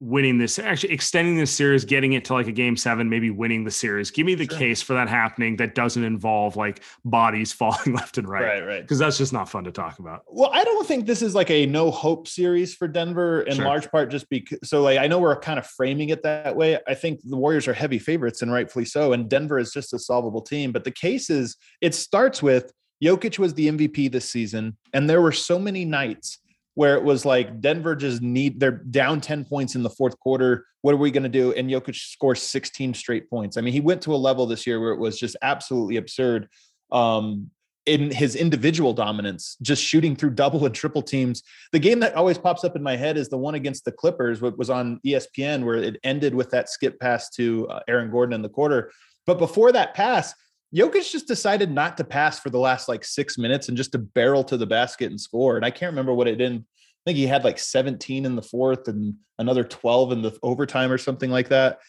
[0.00, 3.62] winning this, actually extending this series, getting it to like a game seven, maybe winning
[3.62, 4.10] the series.
[4.10, 4.58] Give me the Sure.
[4.58, 8.42] case for that happening that doesn't involve like bodies falling left and right.
[8.42, 8.66] right.
[8.66, 8.82] right.
[8.82, 10.24] Because that's just not fun to talk about.
[10.28, 13.64] Well, I don't think this is like a no hope series for Denver in Sure.
[13.64, 16.80] large part just because so like I know we're kind of framing it that way.
[16.88, 20.00] I think the Warriors are heavy favorites and rightfully so and Denver is just a
[20.00, 24.76] solvable team, but the case is it starts with Jokic was the MVP this season
[24.92, 26.38] and there were so many nights
[26.74, 30.64] where it was like Denver just need they're down 10 points in the fourth quarter.
[30.80, 31.52] What are we going to do?
[31.52, 33.56] And Jokic scores 16 straight points.
[33.56, 36.48] I mean, he went to a level this year where it was just absolutely absurd.
[36.90, 37.50] Um,
[37.86, 41.42] in his individual dominance, just shooting through double and triple teams.
[41.72, 44.40] The game that always pops up in my head is the one against the Clippers,
[44.40, 48.34] what was on ESPN, where it ended with that skip pass to uh, Aaron Gordon
[48.34, 48.92] in the quarter.
[49.26, 50.32] But before that pass,
[50.74, 53.98] Jokic just decided not to pass for the last like six minutes and just to
[53.98, 55.56] barrel to the basket and score.
[55.56, 56.52] And I can't remember what it did.
[56.54, 56.62] I
[57.04, 60.98] think he had like 17 in the fourth and another 12 in the overtime or
[60.98, 61.80] something like that.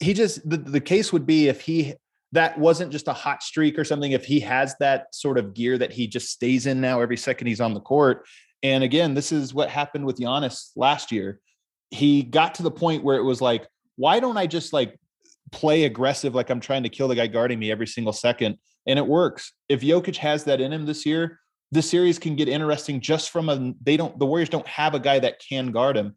[0.00, 1.94] He just the, the case would be if he
[2.32, 5.76] that wasn't just a hot streak or something, if he has that sort of gear
[5.76, 8.26] that he just stays in now every second he's on the court.
[8.62, 11.40] And again, this is what happened with Giannis last year.
[11.90, 13.66] He got to the point where it was like,
[13.96, 14.98] why don't I just like
[15.52, 18.58] play aggressive like I'm trying to kill the guy guarding me every single second?
[18.86, 19.52] And it works.
[19.68, 21.38] If Jokic has that in him this year,
[21.70, 25.00] the series can get interesting just from a they don't the Warriors don't have a
[25.00, 26.16] guy that can guard him.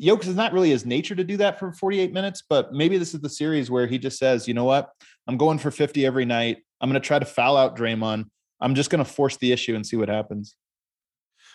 [0.00, 3.14] Jokic is not really his nature to do that for 48 minutes, but maybe this
[3.14, 4.90] is the series where he just says, you know what,
[5.26, 6.58] I'm going for 50 every night.
[6.80, 8.26] I'm going to try to foul out Draymond.
[8.60, 10.54] I'm just going to force the issue and see what happens.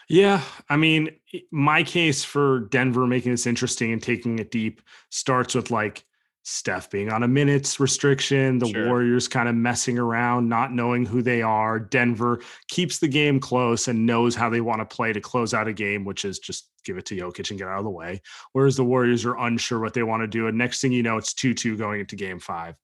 [0.10, 1.12] Yeah, I mean,
[1.52, 6.04] my case for Denver making this interesting and taking it deep starts with like
[6.44, 8.88] Steph being on a minutes restriction, the Sure.
[8.88, 11.80] Warriors kind of messing around, not knowing who they are.
[11.80, 15.70] Denver keeps the game close and knows how they want to play to close out
[15.70, 18.22] a game, which is just give it to Jokic and get out of the way.
[18.52, 20.48] Whereas the Warriors are unsure what they want to do.
[20.48, 22.76] And next thing you know, it's 2 2 going into game five.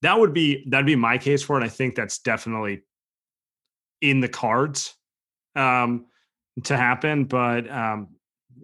[0.00, 1.64] That would be that'd be my case for it.
[1.64, 2.82] I think that's definitely
[4.00, 4.94] in the cards
[5.54, 6.06] um,
[6.64, 7.24] to happen.
[7.24, 8.16] But um,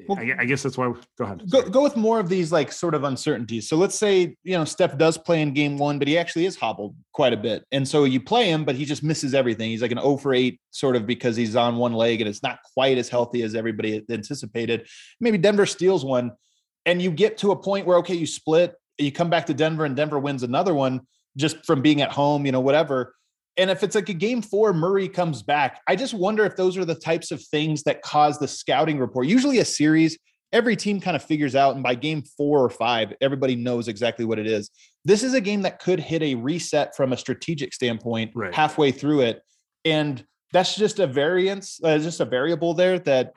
[0.06, 0.92] Well, I, I guess that's why.
[1.18, 1.50] Go ahead.
[1.50, 3.68] Go, go with more of these like sort of uncertainties.
[3.68, 6.56] So let's say, you know, Steph does play in game one, but he actually is
[6.56, 7.64] hobbled quite a bit.
[7.72, 9.70] And so you play him, but he just misses everything.
[9.70, 12.42] He's like an 0 for 8 sort of because he's on one leg and it's
[12.42, 14.87] not quite as healthy as everybody anticipated.
[15.20, 16.32] Maybe Denver steals one
[16.87, 19.85] and you get to a point where, okay, you split, you come back to Denver
[19.85, 21.02] and Denver wins another one
[21.37, 23.14] just from being at home, you know, whatever.
[23.59, 25.81] And if it's like a game four, Murray comes back.
[25.88, 29.27] I just wonder if those are the types of things that cause the scouting report.
[29.27, 30.17] Usually, a series,
[30.52, 34.25] every team kind of figures out, and by game four or five, everybody knows exactly
[34.25, 34.71] what it is.
[35.04, 38.54] This is a game that could hit a reset from a strategic standpoint Right.
[38.54, 39.42] halfway through it,
[39.85, 43.33] and that's just a variance, uh, just a variable there that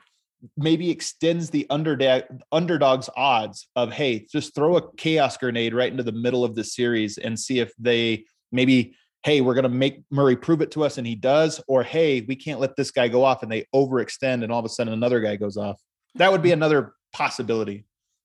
[0.56, 6.02] maybe extends the underdog underdog's odds of hey, just throw a chaos grenade right into
[6.02, 8.94] the middle of the series and see if they maybe
[9.24, 12.22] hey, we're going to make Murray prove it to us and he does, or hey,
[12.22, 14.92] we can't let this guy go off and they overextend and all of a sudden
[14.92, 15.80] another guy goes off.
[16.16, 17.84] That would be another possibility.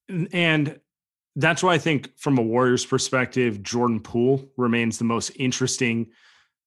[0.09, 0.79] And
[1.35, 6.07] that's why I think, from a Warriors perspective, Jordan Poole remains the most interesting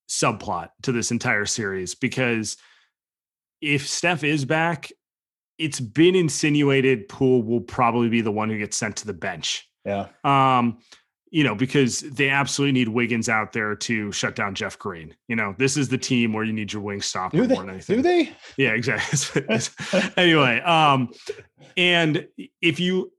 [0.08, 2.56] subplot to this entire series because
[3.60, 4.90] if Steph is back,
[5.58, 9.68] it's been insinuated Poole will probably be the one who gets sent to the bench.
[9.84, 10.08] Yeah.
[10.24, 10.78] Um,
[11.30, 15.14] you know, because they absolutely need Wiggins out there to shut down Jeff Green.
[15.28, 17.54] You know, this is the team where you need your wing stopper Do they?
[17.54, 17.96] more than anything.
[17.96, 18.32] Do they?
[18.56, 19.42] Yeah, exactly.
[20.16, 21.10] anyway, um,
[21.76, 22.26] and
[22.60, 23.12] if you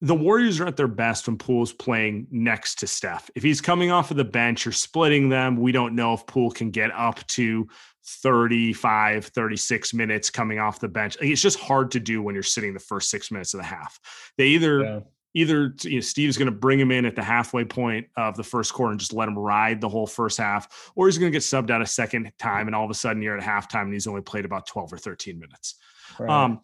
[0.00, 3.30] the Warriors are at their best when Poole's playing next to Steph.
[3.34, 5.56] If he's coming off of the bench, you're splitting them.
[5.56, 7.66] We don't know if Poole can get up to
[8.06, 11.16] 35, 36 minutes coming off the bench.
[11.22, 13.98] It's just hard to do when you're sitting the first six minutes of the half.
[14.36, 15.00] They either Yeah.
[15.34, 18.44] Either you know, Steve's going to bring him in at the halfway point of the
[18.44, 21.36] first quarter and just let him ride the whole first half, or he's going to
[21.36, 23.92] get subbed out a second time, and all of a sudden you're at halftime and
[23.92, 25.74] he's only played about 12 or 13 minutes.
[26.18, 26.30] Right.
[26.30, 26.60] Um,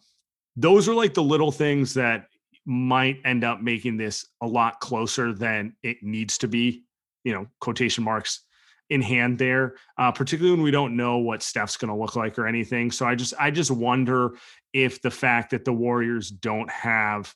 [0.55, 2.27] those are like the little things that
[2.65, 6.83] might end up making this a lot closer than it needs to be.
[7.23, 8.45] You know, quotation marks
[8.89, 12.37] in hand there, uh, particularly when we don't know what Steph's going to look like
[12.37, 12.91] or anything.
[12.91, 14.31] So I just, I just wonder
[14.73, 17.33] if the fact that the Warriors don't have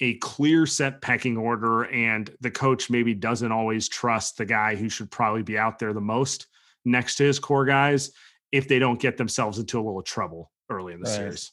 [0.00, 4.88] a clear set pecking order and the coach maybe doesn't always trust the guy who
[4.88, 6.46] should probably be out there the most
[6.84, 8.10] next to his core guys
[8.50, 11.16] if they don't get themselves into a little trouble early in the Right.
[11.16, 11.52] series.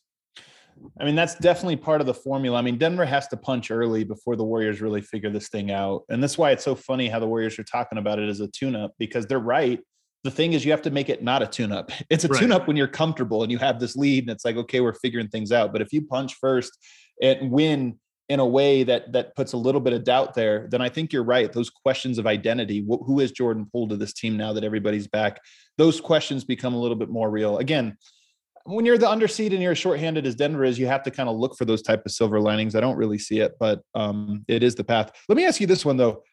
[1.00, 2.58] I mean, that's definitely part of the formula.
[2.58, 6.04] I mean, Denver has to punch early before the Warriors really figure this thing out.
[6.10, 8.48] And that's why it's so funny how the Warriors are talking about it as a
[8.48, 9.80] tune up because they're right.
[10.24, 11.92] The thing is, you have to make it not a tune up.
[12.10, 12.40] It's a Right.
[12.40, 14.94] tune up when you're comfortable and you have this lead, and it's like, okay, we're
[14.94, 15.72] figuring things out.
[15.72, 16.78] But if you punch first
[17.22, 18.00] and win
[18.30, 21.14] in a way that that puts a little bit of doubt there, then I think
[21.14, 21.52] you're right.
[21.52, 25.08] Those questions of identity, wh- who is Jordan Poole to this team now that everybody's
[25.08, 25.40] back?
[25.78, 27.58] Those questions become a little bit more real.
[27.60, 27.98] Again,
[28.66, 31.30] when you're the underseed and you're as shorthanded as Denver is, you have to kind
[31.30, 32.76] of look for those type of silver linings.
[32.76, 35.12] I don't really see it, but um, it is the path.
[35.30, 36.24] Let me ask you this one though.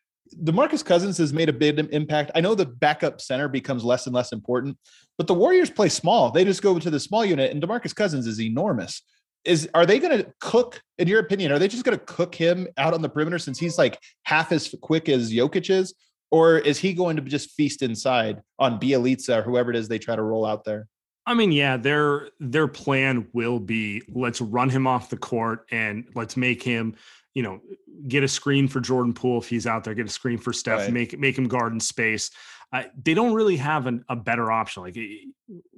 [0.42, 2.32] DeMarcus Cousins has made a big impact.
[2.34, 4.76] I know the backup center becomes less and less important,
[5.16, 6.30] but the Warriors play small.
[6.30, 9.02] They just go to the small unit, and DeMarcus Cousins is enormous.
[9.44, 10.80] Is are they going to cook?
[10.98, 13.58] In your opinion, are they just going to cook him out on the perimeter since
[13.58, 15.94] he's like half as quick as Jokic is,
[16.30, 19.98] or is he going to just feast inside on Bjelica or whoever it is they
[19.98, 20.86] try to roll out there?
[21.26, 26.04] I mean, yeah, their their plan will be let's run him off the court and
[26.14, 26.94] let's make him,
[27.34, 27.60] you know,
[28.08, 30.80] get a screen for Jordan Poole if he's out there, get a screen for Steph,
[30.80, 30.92] Right.
[30.92, 32.30] make make him guard in space.
[32.72, 34.82] Uh, they don't really have an, a better option.
[34.82, 34.96] Like,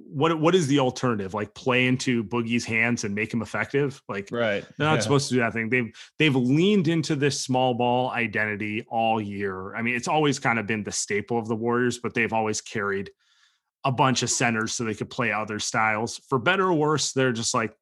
[0.09, 1.33] what what is the alternative?
[1.33, 4.01] Like, play into Boogie's hands and make him effective?
[4.07, 4.65] Like, Right.
[4.77, 4.99] they're not Yeah.
[5.01, 5.69] supposed to do that thing.
[5.69, 9.75] They've they've leaned into this small ball identity all year.
[9.75, 12.61] I mean, it's always kind of been the staple of the Warriors, but they've always
[12.61, 13.11] carried
[13.83, 16.19] a bunch of centers so they could play other styles.
[16.29, 17.73] For better or worse, they're just like,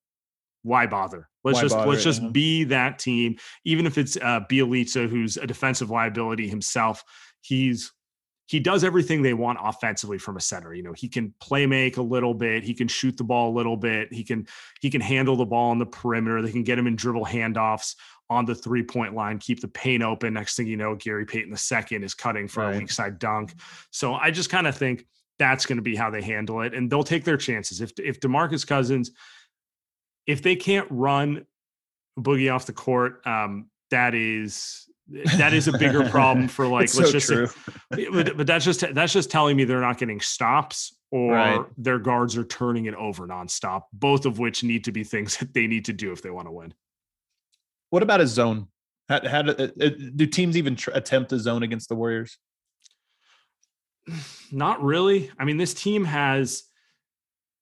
[0.64, 1.30] why bother?
[1.44, 2.30] Let's Why just bother, let's just yeah.
[2.30, 3.38] be that team.
[3.66, 7.04] Even if it's uh, Bjelica, who's a defensive liability himself,
[7.42, 7.92] he's
[8.48, 10.74] he does everything they want offensively from a center.
[10.74, 13.56] You know, he can play make a little bit, he can shoot the ball a
[13.56, 14.48] little bit, he can
[14.82, 16.42] he can handle the ball on the perimeter.
[16.42, 17.96] They can get him in dribble handoffs
[18.30, 20.34] on the three point line, keep the paint open.
[20.34, 22.78] Next thing you know, Gary Payton the second is cutting for a Right.
[22.80, 23.54] weak side dunk.
[23.92, 25.06] So I just kind of think
[25.38, 27.82] that's going to be how they handle it, and they'll take their chances.
[27.82, 29.12] If if Demarcus Cousins,
[30.28, 31.46] if they can't run
[32.20, 34.88] Boogie off the court, um, that is
[35.38, 37.48] that is a bigger problem for like let's so just say- true.
[38.12, 41.66] but, but that's just that's just telling me they're not getting stops or Right.
[41.78, 43.84] their guards are turning it over nonstop.
[43.94, 46.48] Both of which need to be things that they need to do if they want
[46.48, 46.74] to win.
[47.92, 48.68] What about a zone?
[49.08, 52.38] How, how do, uh, uh, do teams even tr- attempt a zone against the Warriors?
[54.52, 55.32] Not really.
[55.40, 56.64] I mean, this team has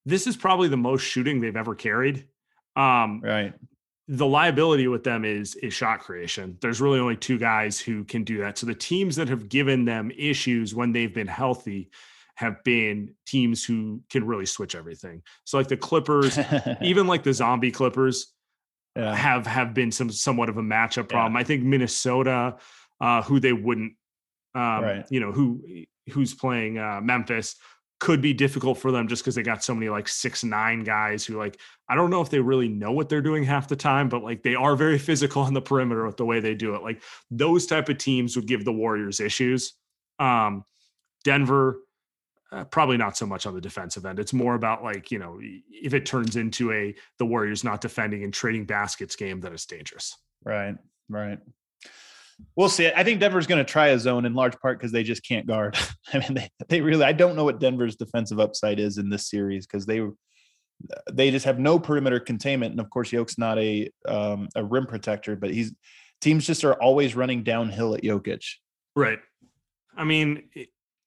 [0.06, 2.26] this is probably the most shooting they've ever carried.
[2.76, 3.54] Um, Right.
[4.08, 6.58] The liability with them is is shot creation.
[6.60, 8.58] There's really only two guys who can do that.
[8.58, 11.90] So the teams that have given them issues when they've been healthy
[12.36, 15.22] have been teams who can really switch everything.
[15.44, 16.38] So like the Clippers,
[16.82, 18.32] even like the zombie Clippers
[18.96, 19.14] yeah.
[19.14, 21.16] have have been some somewhat of a matchup Yeah.
[21.16, 21.36] problem.
[21.36, 22.56] I think Minnesota,
[23.00, 23.92] uh, who they wouldn't,
[24.54, 25.06] um, Right.
[25.10, 25.64] you know, who
[26.12, 27.56] who's playing uh, Memphis
[28.00, 31.24] could be difficult for them just because they got so many like six nine guys
[31.24, 34.08] who like I don't know if they really know what they're doing half the time,
[34.08, 36.82] but like they are very physical on the perimeter with the way they do it.
[36.82, 39.74] Like those type of teams would give the Warriors issues.
[40.18, 40.64] Um,
[41.24, 41.80] Denver,
[42.52, 44.18] uh, probably not so much on the defensive end.
[44.18, 48.24] It's more about like you know if it turns into a the Warriors not defending
[48.24, 50.16] and trading baskets game, that is dangerous.
[50.44, 50.76] Right,
[51.08, 51.38] right.
[52.56, 52.88] We'll see.
[52.88, 55.46] I think Denver's going to try a zone in large part because they just can't
[55.46, 55.76] guard.
[56.12, 57.04] I mean, they, they really.
[57.04, 60.02] I don't know what Denver's defensive upside is in this series because they
[61.12, 64.86] they just have no perimeter containment, and of course, Yoke's not a um, a rim
[64.86, 65.72] protector, but he's
[66.20, 68.44] teams just are always running downhill at Jokic.
[68.96, 69.18] Right.
[69.96, 70.48] I mean,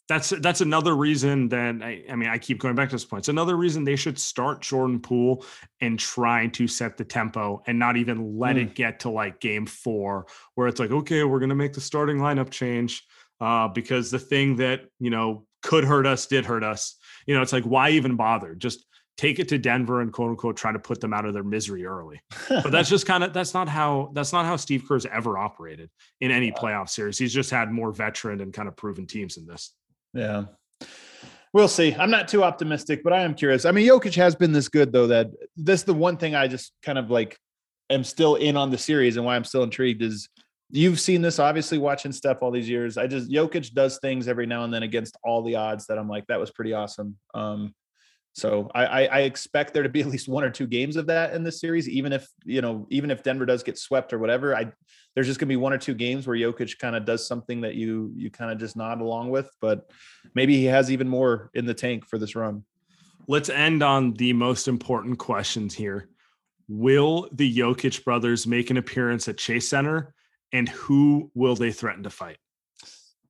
[0.08, 3.22] that's that's another reason that I, I mean I keep going back to this point.
[3.22, 5.46] It's another reason they should start Jordan Poole
[5.82, 8.64] and trying to set the tempo and not even let mm.
[8.64, 12.18] it get to like game four where it's like okay we're gonna make the starting
[12.18, 13.04] lineup change
[13.42, 16.96] uh, because the thing that you know could hurt us did hurt us.
[17.26, 18.56] You know it's like why even bother?
[18.56, 18.86] Just
[19.18, 21.86] take it to Denver and quote unquote try to put them out of their misery
[21.86, 22.22] early.
[22.50, 25.90] but that's just kind of that's not how that's not how Steve Kerr's ever operated
[26.22, 27.18] in any playoff series.
[27.18, 29.74] He's just had more veteran and kind of proven teams in this.
[30.18, 30.46] Yeah.
[31.54, 31.94] We'll see.
[31.96, 33.66] I'm not too optimistic, but I am curious.
[33.66, 36.74] I mean, Jokic has been this good though that this the one thing I just
[36.84, 37.38] kind of like
[37.90, 40.28] am still in on the series and why I'm still intrigued is
[40.70, 42.98] you've seen this obviously watching Steph all these years.
[42.98, 46.10] I just Jokic does things every now and then against all the odds that I'm
[46.10, 47.18] like, that was pretty awesome.
[47.34, 47.74] Um,
[48.38, 51.08] so I, I, I expect there to be at least one or two games of
[51.08, 54.20] that in this series, even if you know, even if Denver does get swept or
[54.20, 54.56] whatever.
[54.56, 54.72] I
[55.16, 57.74] there's just gonna be one or two games where Jokic kind of does something that
[57.74, 59.90] you you kind of just nod along with, but
[60.36, 62.64] maybe he has even more in the tank for this run.
[63.28, 66.08] Let's end on the most important questions here.
[66.68, 70.14] Will the Jokic brothers make an appearance at Chase Center,
[70.54, 72.38] and who will they threaten to fight?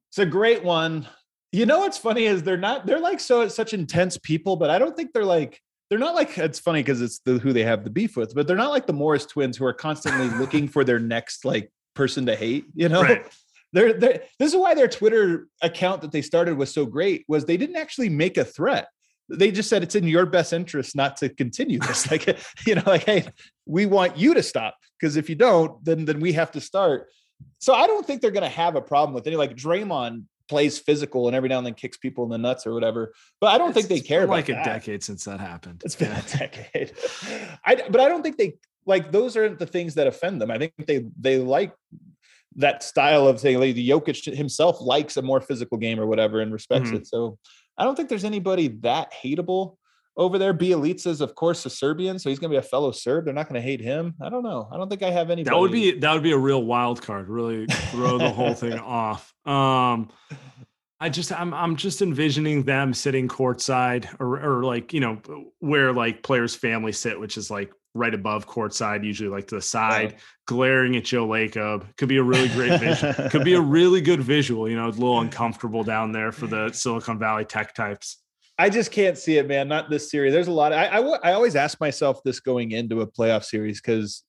[0.09, 1.07] It's a great one.
[1.51, 4.79] You know what's funny is they're not they're like so such intense people, but I
[4.79, 7.83] don't think they're like they're not like it's funny because it's the who they have
[7.83, 10.83] the beef with, but they're not like the Morris twins who are constantly looking for
[10.83, 13.01] their next like person to hate, you know.
[13.01, 13.25] Right.
[13.73, 17.43] They're, they're, this is why their Twitter account that they started was so great was
[17.43, 18.87] they didn't actually make a threat.
[19.29, 22.09] They just said it's in your best interest not to continue this.
[22.11, 23.27] Like, you know, like, hey,
[23.65, 27.07] we want you to stop because if you don't, then then we have to start.
[27.59, 29.35] So I don't think they're going to have a problem with any.
[29.35, 32.73] Like Draymond plays physical and every now and then kicks people in the nuts or
[32.73, 33.13] whatever.
[33.39, 34.61] But I don't it's, think they care about like that.
[34.61, 35.81] a decade since that happened.
[35.85, 36.23] It's been yeah.
[36.25, 36.93] a decade.
[37.65, 38.53] I but I don't think they
[38.85, 40.51] like those aren't the things that offend them.
[40.51, 41.73] I think they they like
[42.55, 46.41] that style of saying like the Jokic himself likes a more physical game or whatever
[46.41, 46.97] and respects mm-hmm.
[46.97, 47.07] it.
[47.07, 47.37] So
[47.77, 49.76] I don't think there's anybody that hateable
[50.17, 50.53] over there.
[50.53, 53.25] Bjelica's, of course, a Serbian, so he's going to be a fellow Serb.
[53.25, 54.15] They're not going to hate him.
[54.21, 54.67] I don't know.
[54.71, 55.43] I don't think I have any.
[55.43, 57.29] That would be that would be a real wild card.
[57.29, 59.33] Really throw the whole thing off.
[59.45, 60.09] Um,
[60.99, 65.21] I just I'm I'm just envisioning them sitting courtside or or like you know
[65.59, 69.61] where like players' families sit, which is like right above courtside, usually like to the
[69.61, 70.17] side, yeah.
[70.47, 71.85] glaring at Joe Lacob.
[71.97, 73.13] Could be a really great visual.
[73.29, 74.67] Could be a really good visual.
[74.67, 78.17] You know, it's a little uncomfortable down there for the Silicon Valley tech types.
[78.57, 79.67] I just can't see it, man.
[79.67, 80.33] Not this series.
[80.33, 80.73] There's a lot.
[80.73, 84.23] Of, I, I I always ask myself this going into a playoff series because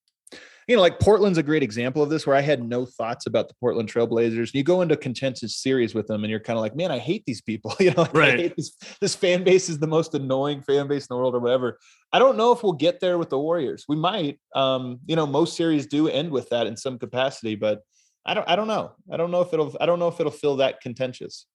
[0.68, 3.48] you know, like Portland's a great example of this, where I had no thoughts about
[3.48, 4.52] the Portland Trailblazers.
[4.52, 7.24] You go into contentious series with them, and you're kind of like, man, I hate
[7.26, 7.74] these people.
[7.80, 8.56] You know, like, right?
[8.56, 11.78] This, this fan base is the most annoying fan base in the world, or whatever.
[12.12, 13.86] I don't know if we'll get there with the Warriors.
[13.88, 14.38] We might.
[14.54, 17.80] Um, you know, most series do end with that in some capacity, but
[18.26, 18.46] I don't.
[18.46, 18.92] I don't know.
[19.10, 19.74] I don't know if it'll.
[19.80, 21.46] I don't know if it'll feel that contentious.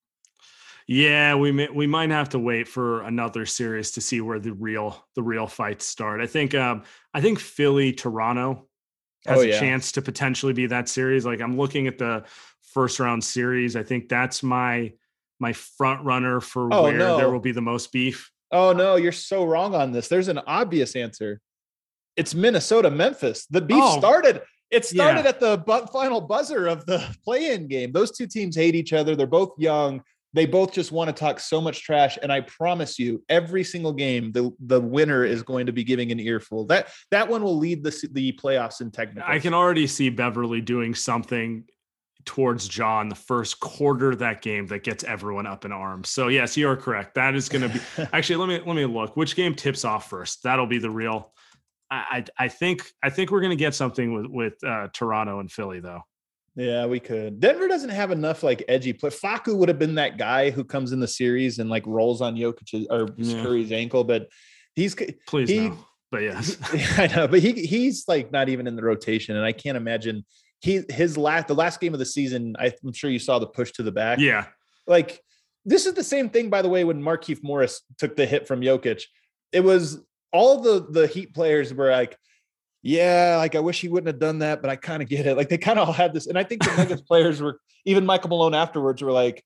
[0.87, 4.53] Yeah, we may, we might have to wait for another series to see where the
[4.53, 6.21] real the real fights start.
[6.21, 8.67] I think um I think Philly Toronto
[9.25, 9.55] has oh, yeah.
[9.55, 11.25] a chance to potentially be that series.
[11.25, 12.25] Like I'm looking at the
[12.73, 13.75] first round series.
[13.75, 14.91] I think that's my
[15.39, 17.17] my front runner for oh, where no.
[17.17, 18.31] there will be the most beef.
[18.51, 20.07] Oh no, you're so wrong on this.
[20.07, 21.39] There's an obvious answer.
[22.15, 23.45] It's Minnesota Memphis.
[23.47, 24.41] The beef oh, started
[24.73, 25.29] it started yeah.
[25.29, 27.91] at the bu- final buzzer of the play-in game.
[27.91, 29.15] Those two teams hate each other.
[29.15, 30.01] They're both young
[30.33, 33.93] they both just want to talk so much trash and i promise you every single
[33.93, 36.65] game the the winner is going to be giving an earful.
[36.65, 40.61] That that one will lead the the playoffs in technical i can already see Beverley
[40.61, 41.65] doing something
[42.25, 46.09] towards john the first quarter of that game that gets everyone up in arms.
[46.09, 47.15] So yes you're correct.
[47.15, 49.15] That is going to be actually let me let me look.
[49.17, 50.43] Which game tips off first?
[50.43, 51.33] That'll be the real
[51.91, 55.39] i i, I think i think we're going to get something with with uh, toronto
[55.39, 56.01] and philly though
[56.55, 57.39] yeah, we could.
[57.39, 59.09] Denver doesn't have enough like edgy play.
[59.09, 62.35] Facu would have been that guy who comes in the series and like rolls on
[62.35, 63.41] Jokic or yeah.
[63.41, 64.27] Curry's ankle, but
[64.75, 64.95] he's
[65.27, 65.77] please he, no.
[66.11, 66.57] But yes,
[66.99, 67.27] I know.
[67.27, 70.25] But he he's like not even in the rotation, and I can't imagine
[70.61, 72.55] he his last the last game of the season.
[72.59, 74.19] I'm sure you saw the push to the back.
[74.19, 74.45] Yeah,
[74.85, 75.19] like
[75.65, 78.61] this is the same thing, by the way, when Markieff Morris took the hit from
[78.61, 79.01] Jokic.
[79.51, 82.15] It was all the the Heat players were like,
[82.83, 85.37] yeah, like I wish he wouldn't have done that, but I kind of get it.
[85.37, 88.05] Like they kind of all had this, and I think the Nuggets players were even
[88.05, 89.43] Michael Malone afterwards were like,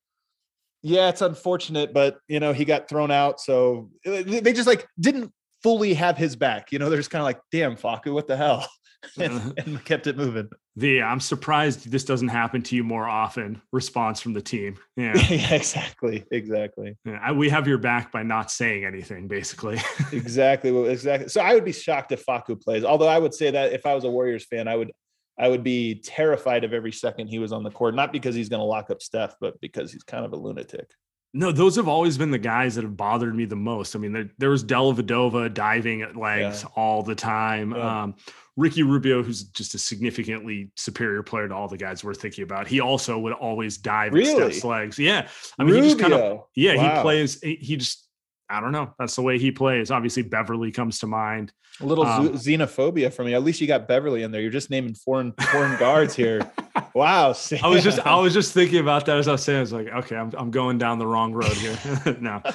[0.82, 5.32] yeah, it's unfortunate, but you know he got thrown out, so they just like didn't
[5.62, 6.72] fully have his back.
[6.72, 8.68] You know, they're just kind of like, damn, Facu, what the hell?
[9.20, 10.50] and, and, kept it moving.
[10.76, 13.62] The I'm surprised this doesn't happen to you more often.
[13.72, 14.78] Response from the team.
[14.98, 16.98] Yeah, yeah exactly, exactly.
[17.06, 19.80] Yeah, I, we have your back by not saying anything, basically.
[20.12, 21.30] exactly, well, exactly.
[21.30, 22.84] So I would be shocked if Facu plays.
[22.84, 24.91] Although I would say that if I was a Warriors fan, I would
[25.38, 27.93] I would be terrified of every second he was on the court.
[27.93, 30.89] Not because he's going to lock up Steph, but because he's kind of a lunatic.
[31.34, 33.95] No, those have always been the guys that have bothered me the most.
[33.95, 36.69] I mean, there, there was Dellavedova diving at legs yeah.
[36.75, 37.71] all the time.
[37.71, 38.03] Yeah.
[38.03, 38.15] Um,
[38.55, 42.67] Ricky Rubio, who's just a significantly superior player to all the guys we're thinking about,
[42.67, 44.32] he also would always dive really?
[44.32, 44.97] at Steph's legs.
[44.97, 45.28] Yeah,
[45.59, 45.84] I mean, Rubio.
[45.84, 46.95] he just kind of yeah, wow.
[46.95, 47.41] he plays.
[47.41, 48.07] He just
[48.50, 48.93] I don't know.
[48.98, 49.91] That's the way he plays.
[49.91, 51.52] Obviously, Beverley comes to mind.
[51.82, 53.34] A little um, xenophobia for me.
[53.34, 54.41] At least you got Beverley in there.
[54.41, 56.41] You're just naming foreign foreign guards here.
[56.93, 57.34] Wow.
[57.34, 57.60] Sam.
[57.64, 59.58] I was just I was just thinking about that as I was saying.
[59.58, 61.78] I was like, okay, I'm I'm going down the wrong road here.
[62.20, 62.41] no.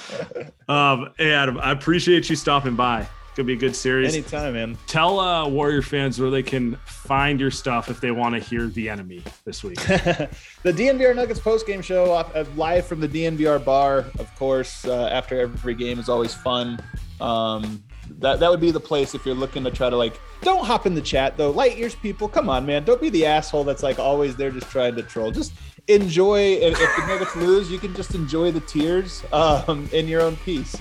[0.69, 3.07] Um, hey Adam, I appreciate you stopping by.
[3.35, 4.15] Could be a good series.
[4.15, 4.79] Anytime, man.
[4.87, 8.67] Tell uh, Warrior fans where they can find your stuff if they want to hear
[8.67, 9.77] the enemy this week.
[9.87, 10.29] the
[10.65, 14.85] DNVR Nuggets post game show off, uh, live from the DNVR bar, of course.
[14.85, 16.79] Uh, after every game is always fun.
[17.23, 17.83] Um,
[18.19, 20.21] that that would be the place if you're looking to try to like.
[20.43, 21.51] Don't hop in the chat though.
[21.51, 22.85] Light years people, come on, man.
[22.85, 25.31] Don't be the asshole that's like always there just trying to troll.
[25.31, 25.55] Just
[25.89, 26.39] enjoy.
[26.41, 30.37] If, if the Nuggets lose, you can just enjoy the tears um, in your own
[30.37, 30.77] peace.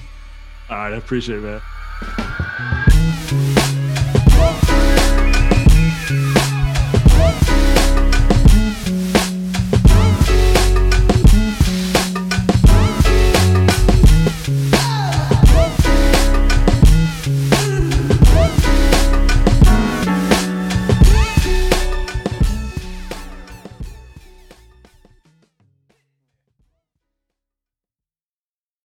[0.70, 1.62] All right, I appreciate it, man.
[2.02, 2.90] Thank